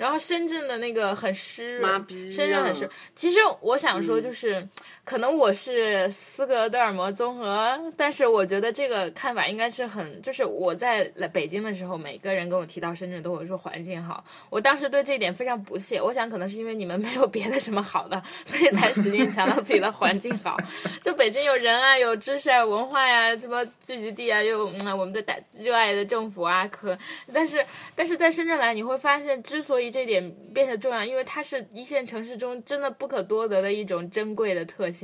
[0.00, 2.88] 然后深圳的那个很湿润，深圳很湿。
[3.14, 4.66] 其实我想说，就是
[5.10, 16.00] 可能我是斯格德尔摩综合，但是我觉得这个看法应该是很，就是我在来北京的时候，每个人跟我提到深圳都会说环境好，我当时对这一点非常不屑。
[16.00, 20.56] 我想可能是因为你们 没有别的什么好的，所以才使劲强调自己的环境好。
[21.02, 26.96] 就北京有人啊，有知识啊，文化呀，什么聚集地啊，又嗯我们的大热爱的政府啊，可
[27.34, 34.99] 但是但是在深圳来，你会发现之所以这点变得重要，因为它是一线城市中真的不可多得的一种珍贵的特性，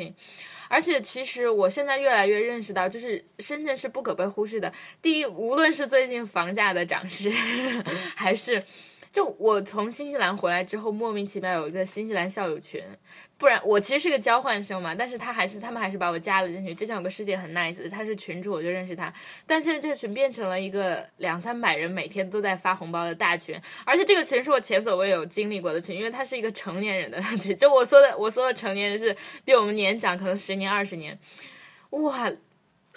[0.68, 4.72] 而且其实我现在越来越认识到，就是深圳是不可被忽视的。
[5.00, 7.30] 第一，无论是最近房价的涨势，
[8.16, 8.64] 还是。
[9.16, 12.84] 就我从新西兰回来之后，莫名其妙有一个新西兰校友群，
[13.38, 16.74] 不然我其实是个交换生嘛，但是他还是他们还是把我加了进去。
[16.74, 19.10] 之前有个师姐很 nice，他是群主，我就认识他。
[19.46, 27.56] 但现在这个群变成了一个两三百人每天都在发红包的大群，而且这个群是我前所未有经历过的群，因为它是一个成年人的 群。
[27.56, 31.18] 就我说的，我说的成年人是比我们年长，可能十年二十年，
[31.88, 32.30] 哇。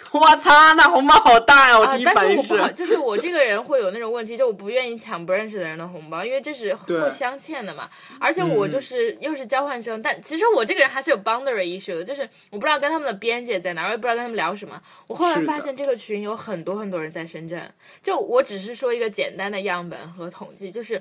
[0.12, 1.78] 我操，那红包好大呀！
[1.78, 7.88] 我第一反应是，就是我这个人会有那种问题，就我不愿意抢不认识的人的红包，因为这是互相欠的嘛。
[8.18, 14.80] 而且我就是又是交换生，但其实我这个人还是有 boundary issue 的，就是我不知道跟他们的边界在哪，我也不知道跟他们聊什么。
[15.06, 17.72] 我后来发现这个群有很多很多人在深圳，
[18.02, 21.00] 就我只是说一个简单的样本和统计，就是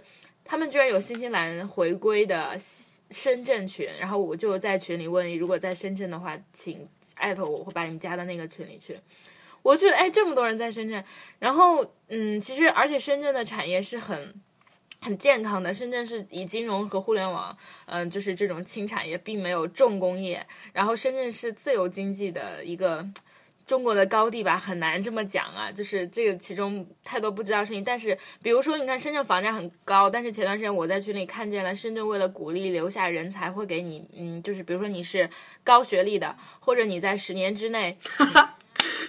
[0.49, 2.57] 他们居然有新西兰回归的
[3.11, 6.89] 深圳群，然后我就在群里问，如果在深圳的话，请。
[7.17, 8.99] 艾特我我会把你们加到那个群里去。
[9.61, 11.03] 我觉得，哎，这么多人在深圳，
[11.37, 14.33] 然后，嗯，其实而且深圳的产业是很
[15.01, 15.71] 很健康的。
[15.71, 20.43] 深圳是以金融和互联网，嗯，就是这种轻产业，并没有重工业。
[20.73, 23.07] 然后，深圳是自由经济的一个。
[23.69, 27.83] 中国的高地吧，很难这么讲啊，就是这个其中太多不知道事情。
[27.83, 35.29] 但是，比如说，你看深圳房价很高，但是前段时间我在群里看见了，深圳为了鼓励留下人才，会给你，嗯，就是比如说你是
[35.63, 37.95] 高学历的，或者你在十年之内。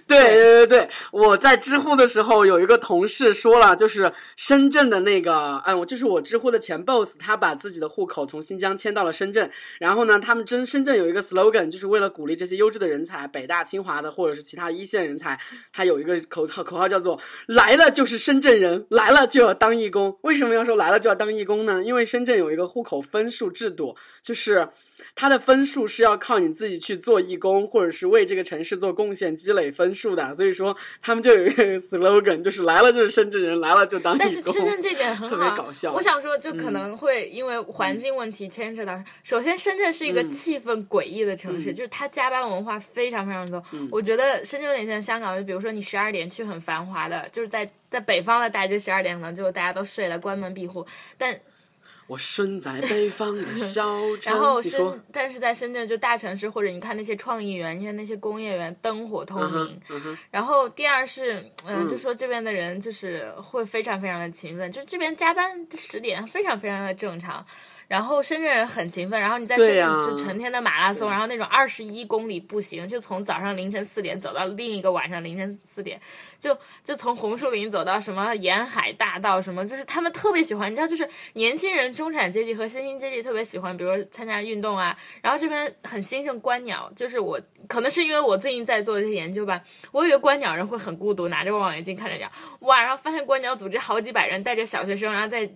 [0.09, 9.51] 对对对对，我在知乎的时候有一个同事说了，就是深圳的那个，嗯，我就是我知乎的前 boss，他把自己的户口从新疆迁到了深圳。
[9.79, 15.39] 然后呢，他们真深圳有一个 slogan，就是为了鼓励这些优质的人才，北大、清华的或者是其他一线人才，
[15.73, 20.19] 他有一个口号，口号叫做“来了就是深圳人，来了就要当义工”。
[20.23, 21.83] 为什么要说来了就要当义工呢？
[21.83, 24.69] 因为深圳有一个户口分数制度，就是。
[25.15, 30.35] 他的分数是要靠你自己去做义工，或者是为这个城市做贡献积累分数的。
[30.35, 34.27] 所以说，他们就有一个 slogan，就是来了就是深圳人，来了就当义工。
[34.27, 35.93] 但是深圳这点 很好，特别搞笑。
[35.93, 39.03] 我想说，就可能会因为环境问题牵扯到。
[39.23, 43.63] 首先，深圳是一个气氛诡异的城市，就是它加班文化非常非常多。
[43.91, 50.87] 我觉得深圳有点像香港，就比如说你十二点去很繁华的，就是在在北方的大街，十二点可能就大家都睡了，关门闭户，
[51.19, 51.41] 但。
[52.11, 53.85] 我身在北方的 小
[54.17, 59.81] 城，然后深，但是在深圳就大城市，或者你看那些创意园，你看那些工业园，灯火通明。
[60.29, 67.47] 然后第二是，嗯，就说这边的人就是会非常非常的勤奋，就这边加班十点非常非常的正常。
[67.87, 76.01] 然后深圳人很勤奋，然后你在深圳就成天的马拉松，然后那种二十一公里步行，就从早上凌晨四点走到另一个晚上凌晨四点，
[76.41, 84.97] 就就从红树林走到什么沿海大道什么，就是他们特别喜欢，你知道，就是年轻人、中产阶级和新兴阶级特别喜欢，比如说参加运动啊。
[85.23, 87.39] 然后这边很兴盛观鸟，就是我
[87.69, 89.61] 可能是因为我最近在做这些研究吧，
[89.93, 92.27] 我以为观鸟人会很孤独，拿着望远镜看着鸟，
[92.61, 95.49] 哇，然后发现观鸟组织好几百人带着小学生，然后在，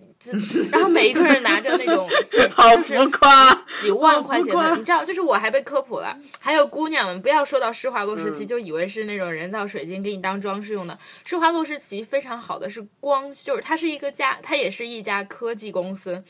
[0.71, 2.07] 然后每一个人拿着那种。
[2.53, 6.17] 好浮夸，几万块钱的，你知道，就是我还被科普了。
[6.39, 10.95] 还有姑娘们，不要说到施华洛世奇就以为是那种人造水晶给你当装饰用的。
[11.25, 16.23] 施华洛世奇非常好的是光，就是它是一个家，它也是一家科技公司，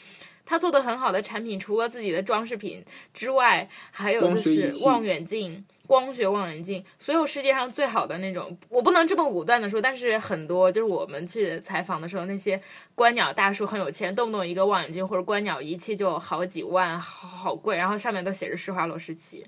[0.45, 2.81] 它做的很好的产品，除了自己的装饰品
[3.13, 5.65] 之外，还有就是望远镜。
[5.87, 12.59] 光学望远镜，所有世界上最好的那种，我不能这么武断的说，但是很多就是我们去采访的时候，那些
[12.95, 19.45] 观鸟大叔很有钱，动不动一个望远镜或者观鸟仪器就好几万，好好贵，然后上面都写着施华洛世奇，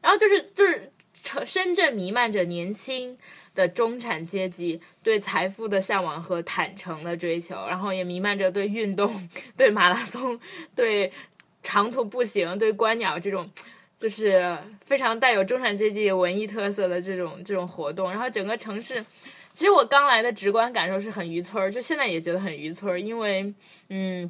[0.00, 0.92] 然后就是就是
[1.46, 3.16] 深圳弥漫着年轻
[3.54, 10.38] 的中产阶级对财富的向往和坦诚的追求，然后也弥漫着对运动、 对马拉松、
[10.74, 11.10] 对
[11.62, 13.50] 长途步行、对观鸟这种。
[13.96, 19.04] 就是非常带有中产阶级文艺特色的这种这种活动，然后整个城市，
[19.52, 23.54] 其实我刚来的直观感受是很渔村儿，就现在也觉得很渔村儿，因为
[23.90, 24.28] 嗯。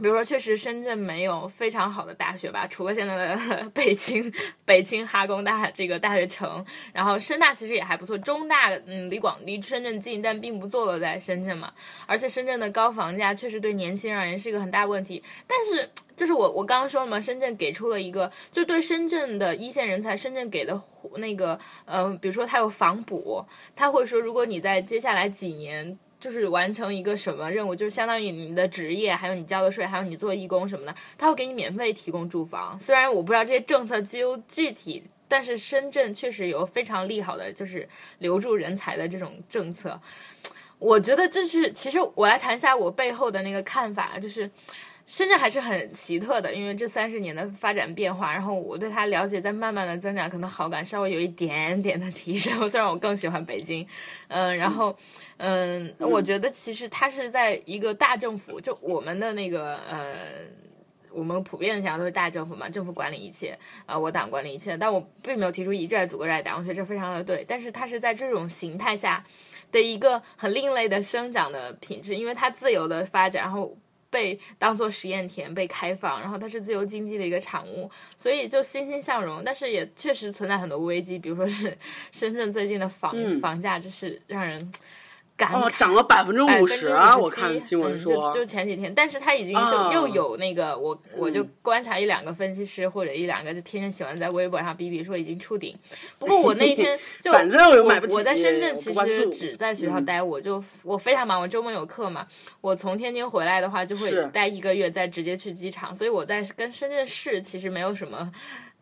[0.00, 4.32] 比如说，确实深圳没有非常好的大学吧，除了现在的 北京
[4.64, 11.72] 北京哈工大这个大学城，然后深大其实也还不错，中大嗯离广离深圳近，但并不坐落在深圳嘛。
[12.06, 15.22] 而且深圳的高房价确实对年轻人而言是一个很大问题。
[15.46, 20.80] 但是就是我我刚刚说了嘛，深圳给出了一个，就对深圳的一线人才，深圳给的
[21.16, 23.44] 那个呃，比如说他有房补，
[23.76, 25.98] 他会说如果你在接下来几年。
[26.20, 32.78] 就是完成一个什么任务，就是相当于你的职业，还有你交的税，还有你做义工什么的，他会给你免费提供住房。
[32.78, 39.98] 虽然我不知道这些政策具具体，但是深圳确实有非常利好的，就是留住人才的这种政策。
[40.78, 44.50] 我觉得这是，其实我来谈一下我背后的那个看法，就是。
[45.10, 52.56] 深圳还是很奇特的，因为这三十年的发展变化，然后我对它了解在慢慢的增长，可能好感稍微有一点点的提升。
[52.70, 53.84] 虽然我更喜欢北京，
[54.28, 54.96] 嗯，然后，
[55.38, 60.14] 嗯，我觉得其实它是在一个大政府，就我们的那个，呃，
[61.10, 64.76] 我们普遍的想法都是大政府嘛，政府管理一切，啊，我党管理一切。
[64.76, 67.44] 但我并没有提出一致阻隔爱党，我觉得这非常的对。
[67.48, 69.24] 但是它是在这种形态下
[69.72, 73.76] 的一个很另类的生长的品质，因为它自由的发展，然后。
[74.10, 79.42] 被当做实验田被开放，然后它是自由经济的一个产物，所以就欣欣向荣。
[79.44, 81.76] 但是也确实存在很多危机，比如说是
[82.12, 84.70] 深圳最近的房房价，就是让人。
[85.52, 87.16] 哦，涨了百分之五十啊！
[87.16, 95.74] 我看新闻说，就前几天，但是他已经就又有那个，我我就观察一两个分析师或者一两个就天天喜欢在微博上逼逼说已经触顶。
[96.18, 102.26] 不过我那一天 就反正我我在深圳其实只在学校待，我就我非常忙，我周末有课嘛。
[102.60, 108.30] 我从天津回来的话就会待一个月，再直接去机场，所以我在跟深圳市其实没有什么。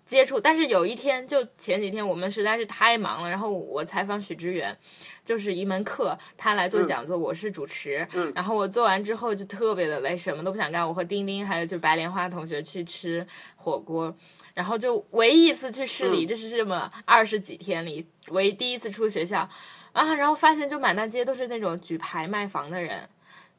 [0.08, 4.74] 接触，但是有一天，就前几天，我们实在是太忙了，然后我采访许知远，
[5.22, 10.88] 就是一门课，他来做讲座，我是主持，然后我做完之后就特别的累，什么都不想干。
[10.88, 14.16] 我和丁丁还有就白莲花同学去吃火锅，
[14.54, 19.46] 然后就唯一一次去市里，这是这么二十几天里唯一第一次出学校
[19.92, 23.06] 啊，然后发现就满大街都是那种举牌卖房的人，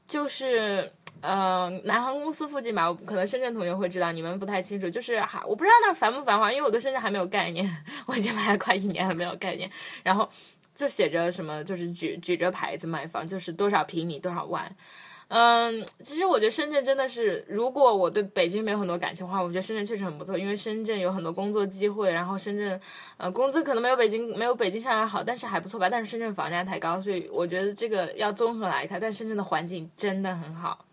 [0.07, 0.91] 就是。
[1.21, 4.89] 呃，南航公司附近吧，可能深圳同学会知道，你们不太清楚。
[4.89, 7.69] 就是还我不知道那儿繁不繁华，因为我对深圳还没有概念，
[8.07, 9.69] 我已经来了快一年还没有概念。
[10.03, 10.29] 然后
[10.73, 14.73] 就写着什么，就是举举着牌子卖房，就是多少平米多少万。
[15.31, 22.81] 嗯，其实我觉得深圳真的是，如果我对北京没有很多感情的话，我觉得深圳确实很不错，因为深圳有很多工作机会，然后深圳
[23.17, 25.87] 呃工资可能没有北京没有北京上海好，但是还不错吧。
[25.87, 28.99] 但是深圳房价太高，所以我觉得这个要综合来看。
[28.99, 30.83] 但深圳的环境真的很好。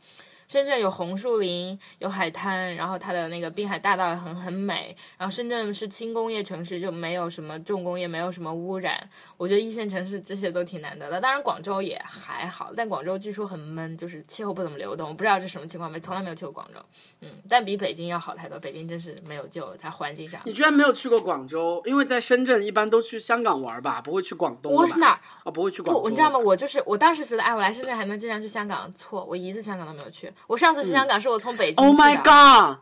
[0.49, 4.97] 深圳有红树林，有海滩，然后它的那个滨海大道很很美。
[5.19, 9.09] 然后深圳是轻工业城市，就没有什么重工业，没有什么污染。
[9.37, 11.21] 我觉得一线城市这些都挺难得的。
[11.21, 15.09] 当然广州也还好，但广州据说很闷，就是气候不怎么流动。
[15.09, 16.81] 我不知道这什么情况，没从来没有去过广州。
[17.21, 18.59] 嗯，但比北京要好太多。
[18.59, 20.41] 北京真是没有救了，它环境上。
[20.45, 21.83] 你居然没有去过广州？
[21.85, 24.73] 因为在深圳一般都去香港玩吧，不会去广东。
[24.73, 25.21] 我是哪儿？
[25.45, 26.09] 哦，不会去广州。
[26.09, 26.39] 你知道吗？
[26.39, 30.33] 我就是我当时觉得，哎，我来深圳还能经常去香港，错，我一次香港都没有去。
[30.47, 31.85] 我上次去香港是我从北京。
[31.85, 32.79] Oh my god！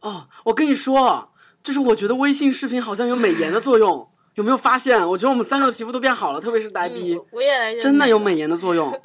[0.00, 1.30] 哦，我跟你说，
[1.62, 5.08] 就是我觉得微信视频好像有美颜的作用，有没有发现？
[5.08, 9.00] 我觉得我们三个的皮肤都变好了，特别是呆逼，我也真的有美颜的作用，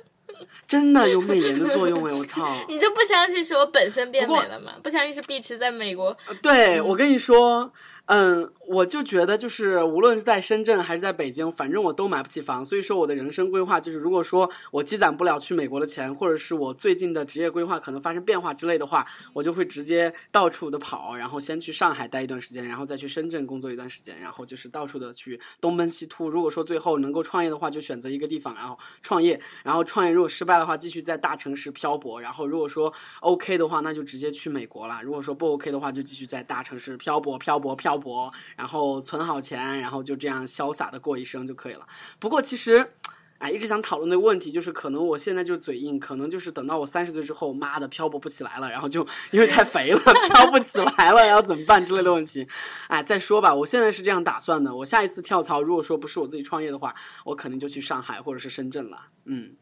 [0.66, 2.12] 真的有美颜的作用哎！
[2.12, 2.48] 我操！
[2.68, 4.72] 你就不相信是我本身变美了吗？
[4.82, 6.16] 不相信是碧池在美国？
[6.42, 7.70] 对，我跟你说。
[8.10, 26.28] 嗯，我就觉得就是无论是在深圳还是在北京，反正我都买不起房，所以说我的人生规划就是，如果说我积攒不了去美国的钱，或者是我最近的职业规划可能发生变化之类的话，我就会直接到处的跑，然后先去上海待一段时间，然后再去深圳工作一段时间，然后就是到处的去东奔西突。
[26.28, 37.98] 如果说最后能够创业的话，就选择一个地方然后创业，然后创业如果失败的话，继续在大城市漂泊，然后如果说 OK 的话，那就直接去美国了；如果说不 OK 的话，就继续在大城市漂泊、漂泊、漂。
[37.98, 41.86] 泊，然后存好钱，然后就这样潇洒的过一生就可以了。
[42.18, 42.90] 不过其实，
[43.38, 52.48] 哎，一直想讨论的问题就是，可能我现在就嘴硬，可能就是等到我三十岁之后，妈的漂泊不起来了，然后就因为太肥了，漂不起来了，然后怎么办之类的问题。
[52.88, 54.74] 哎，再说吧，我现在是这样打算的。
[54.74, 56.92] 我下一次跳槽，如果说不是我自己创业的话，
[57.26, 59.06] 我可能就去上海或者是深圳了。
[59.26, 59.54] 嗯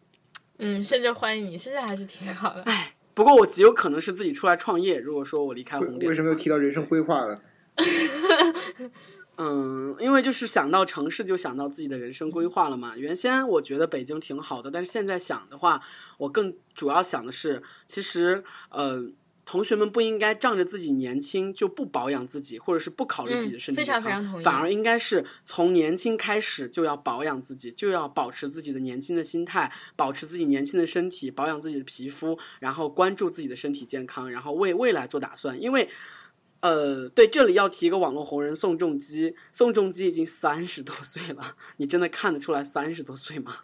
[0.58, 2.62] 嗯，深圳欢迎你，深圳还是挺好的。
[2.62, 4.98] 哎，不过我极有可能是自己出来创业。
[4.98, 7.36] 如果说我离开红点，为什么又提到人生规划了？
[9.38, 12.96] 嗯，因为就是想到城市，就想到自己的人生规划了嘛。
[12.96, 15.78] 原先我觉得北京挺好的，但是现在想的话，
[16.16, 19.04] 我更主要想的是，其实呃，
[19.44, 35.90] 同学们不应该仗着自己年轻就不保养自己，或者是不考虑自己的身体健康，反而应该是从年轻开始就要保养自己，就要保持自己的年轻的心态，保持自己年轻的身体，保养自己的皮肤，然后关注自己的身体健康，然后为未来做打算，因为。
[36.60, 43.58] 呃，对，这里要提一个网络红人宋仲基，宋仲基已经三十多岁了，你真的看得出来三十多岁吗？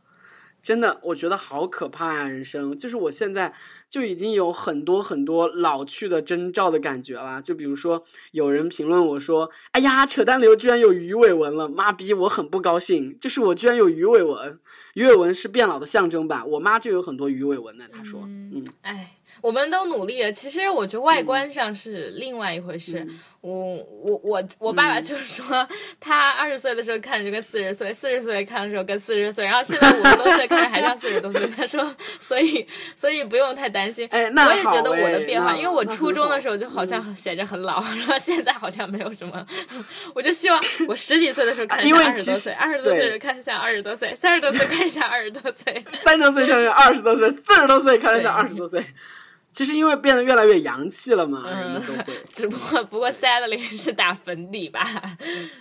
[0.63, 2.29] 真的，我觉得好可怕啊！
[2.29, 3.53] 人生就是我现在
[3.91, 7.43] 就已经有很多很多老去的征兆的感觉了。
[7.43, 14.57] 就比如说，有人评论我说：“哎呀，扯淡流居然有鱼尾纹了，妈逼，我很不高兴。”就是我居然有鱼尾纹，
[14.95, 16.45] 鱼尾纹是变老的象征吧？
[16.45, 17.85] 我妈就有很多鱼尾纹呢。
[17.91, 23.07] 她说：“嗯，哎。”我们都努力了，其实我觉得外观上是另外一回事。
[23.41, 25.69] 我我我我爸爸就是说，
[25.99, 31.45] 他二十岁的时候看着就跟四十岁，四十岁看的时候跟四十岁，然后现在五十多岁看着还像四十多岁。
[31.57, 32.65] 他说， 所以
[32.95, 34.07] 所以不用太担心。
[34.13, 39.45] 哎，我也觉得我的变化，因为我初中的时候就好像显着很老，然后现在好像没有什么。
[40.15, 48.81] 我就希望我十几岁的时候看像二十多岁，二十多岁看像二十多岁，三十多岁看着像二十多岁，三十多岁像二十多岁，四十多岁看着像二十多岁。
[49.53, 51.81] 其实因为变得越来越洋气了嘛，嗯，
[52.33, 54.81] 只不过不过 sadly 是打粉底吧，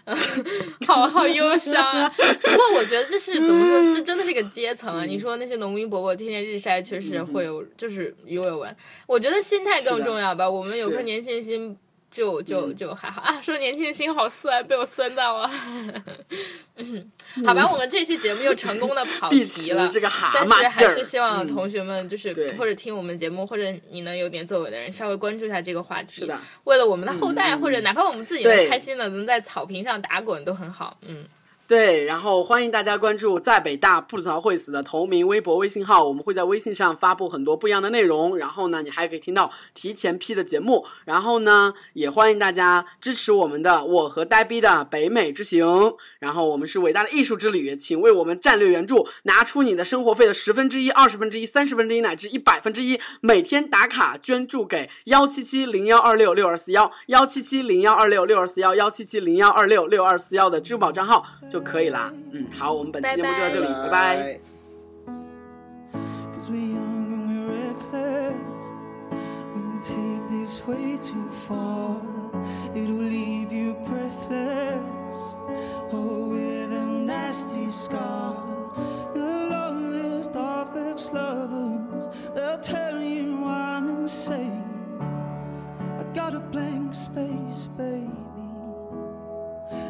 [0.88, 2.08] 好好忧伤啊。
[2.18, 5.04] 不过我觉得这是怎么说，这真的是一个阶层啊。
[5.04, 8.74] 你说那些农民伯伯天天日晒，确实会有就是鱼尾纹。
[9.06, 10.50] 我觉得心态更重要吧。
[10.50, 11.78] 我们有颗年轻心。
[12.12, 15.49] 就就就还好啊，说年轻的心好酸，被我酸到了。
[17.45, 26.22] 好吧，我们这期节目又成功的跑题了，这个蛤但是还是希望同学们就是或者听我们节目，或者你能有点作为的人，稍微关注一下这个话题。
[26.22, 30.97] 是的，为了我们的后代，或者哪怕我们自己能开心的，能在草坪上打滚都很好。
[31.01, 31.26] 嗯。
[31.72, 38.38] 对，然后欢迎大家关注在北大不吐槽会死的同名微博、微信号，我们会在微信上发布很多不一样的内容。
[38.38, 40.86] 然后呢，你还可以听到提前批的节目。
[41.06, 45.66] 然后呢，也欢迎大家支持我们的我和呆逼的北美之行。
[46.20, 61.61] 然后我们是伟大的艺术之旅，请为我们战略援助，拿出你的生活费的十分之一、二十分之一、三十分之一乃至一百分之一，每天打卡捐助给幺七七零幺二六六二四幺幺七七零幺二六六二四幺幺七七零幺二六六二四幺的支付宝账号就。
[61.62, 64.39] 可以啦，嗯，好，我们本期节目就到这里，拜拜。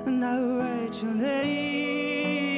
[0.06, 2.51] and I write your name.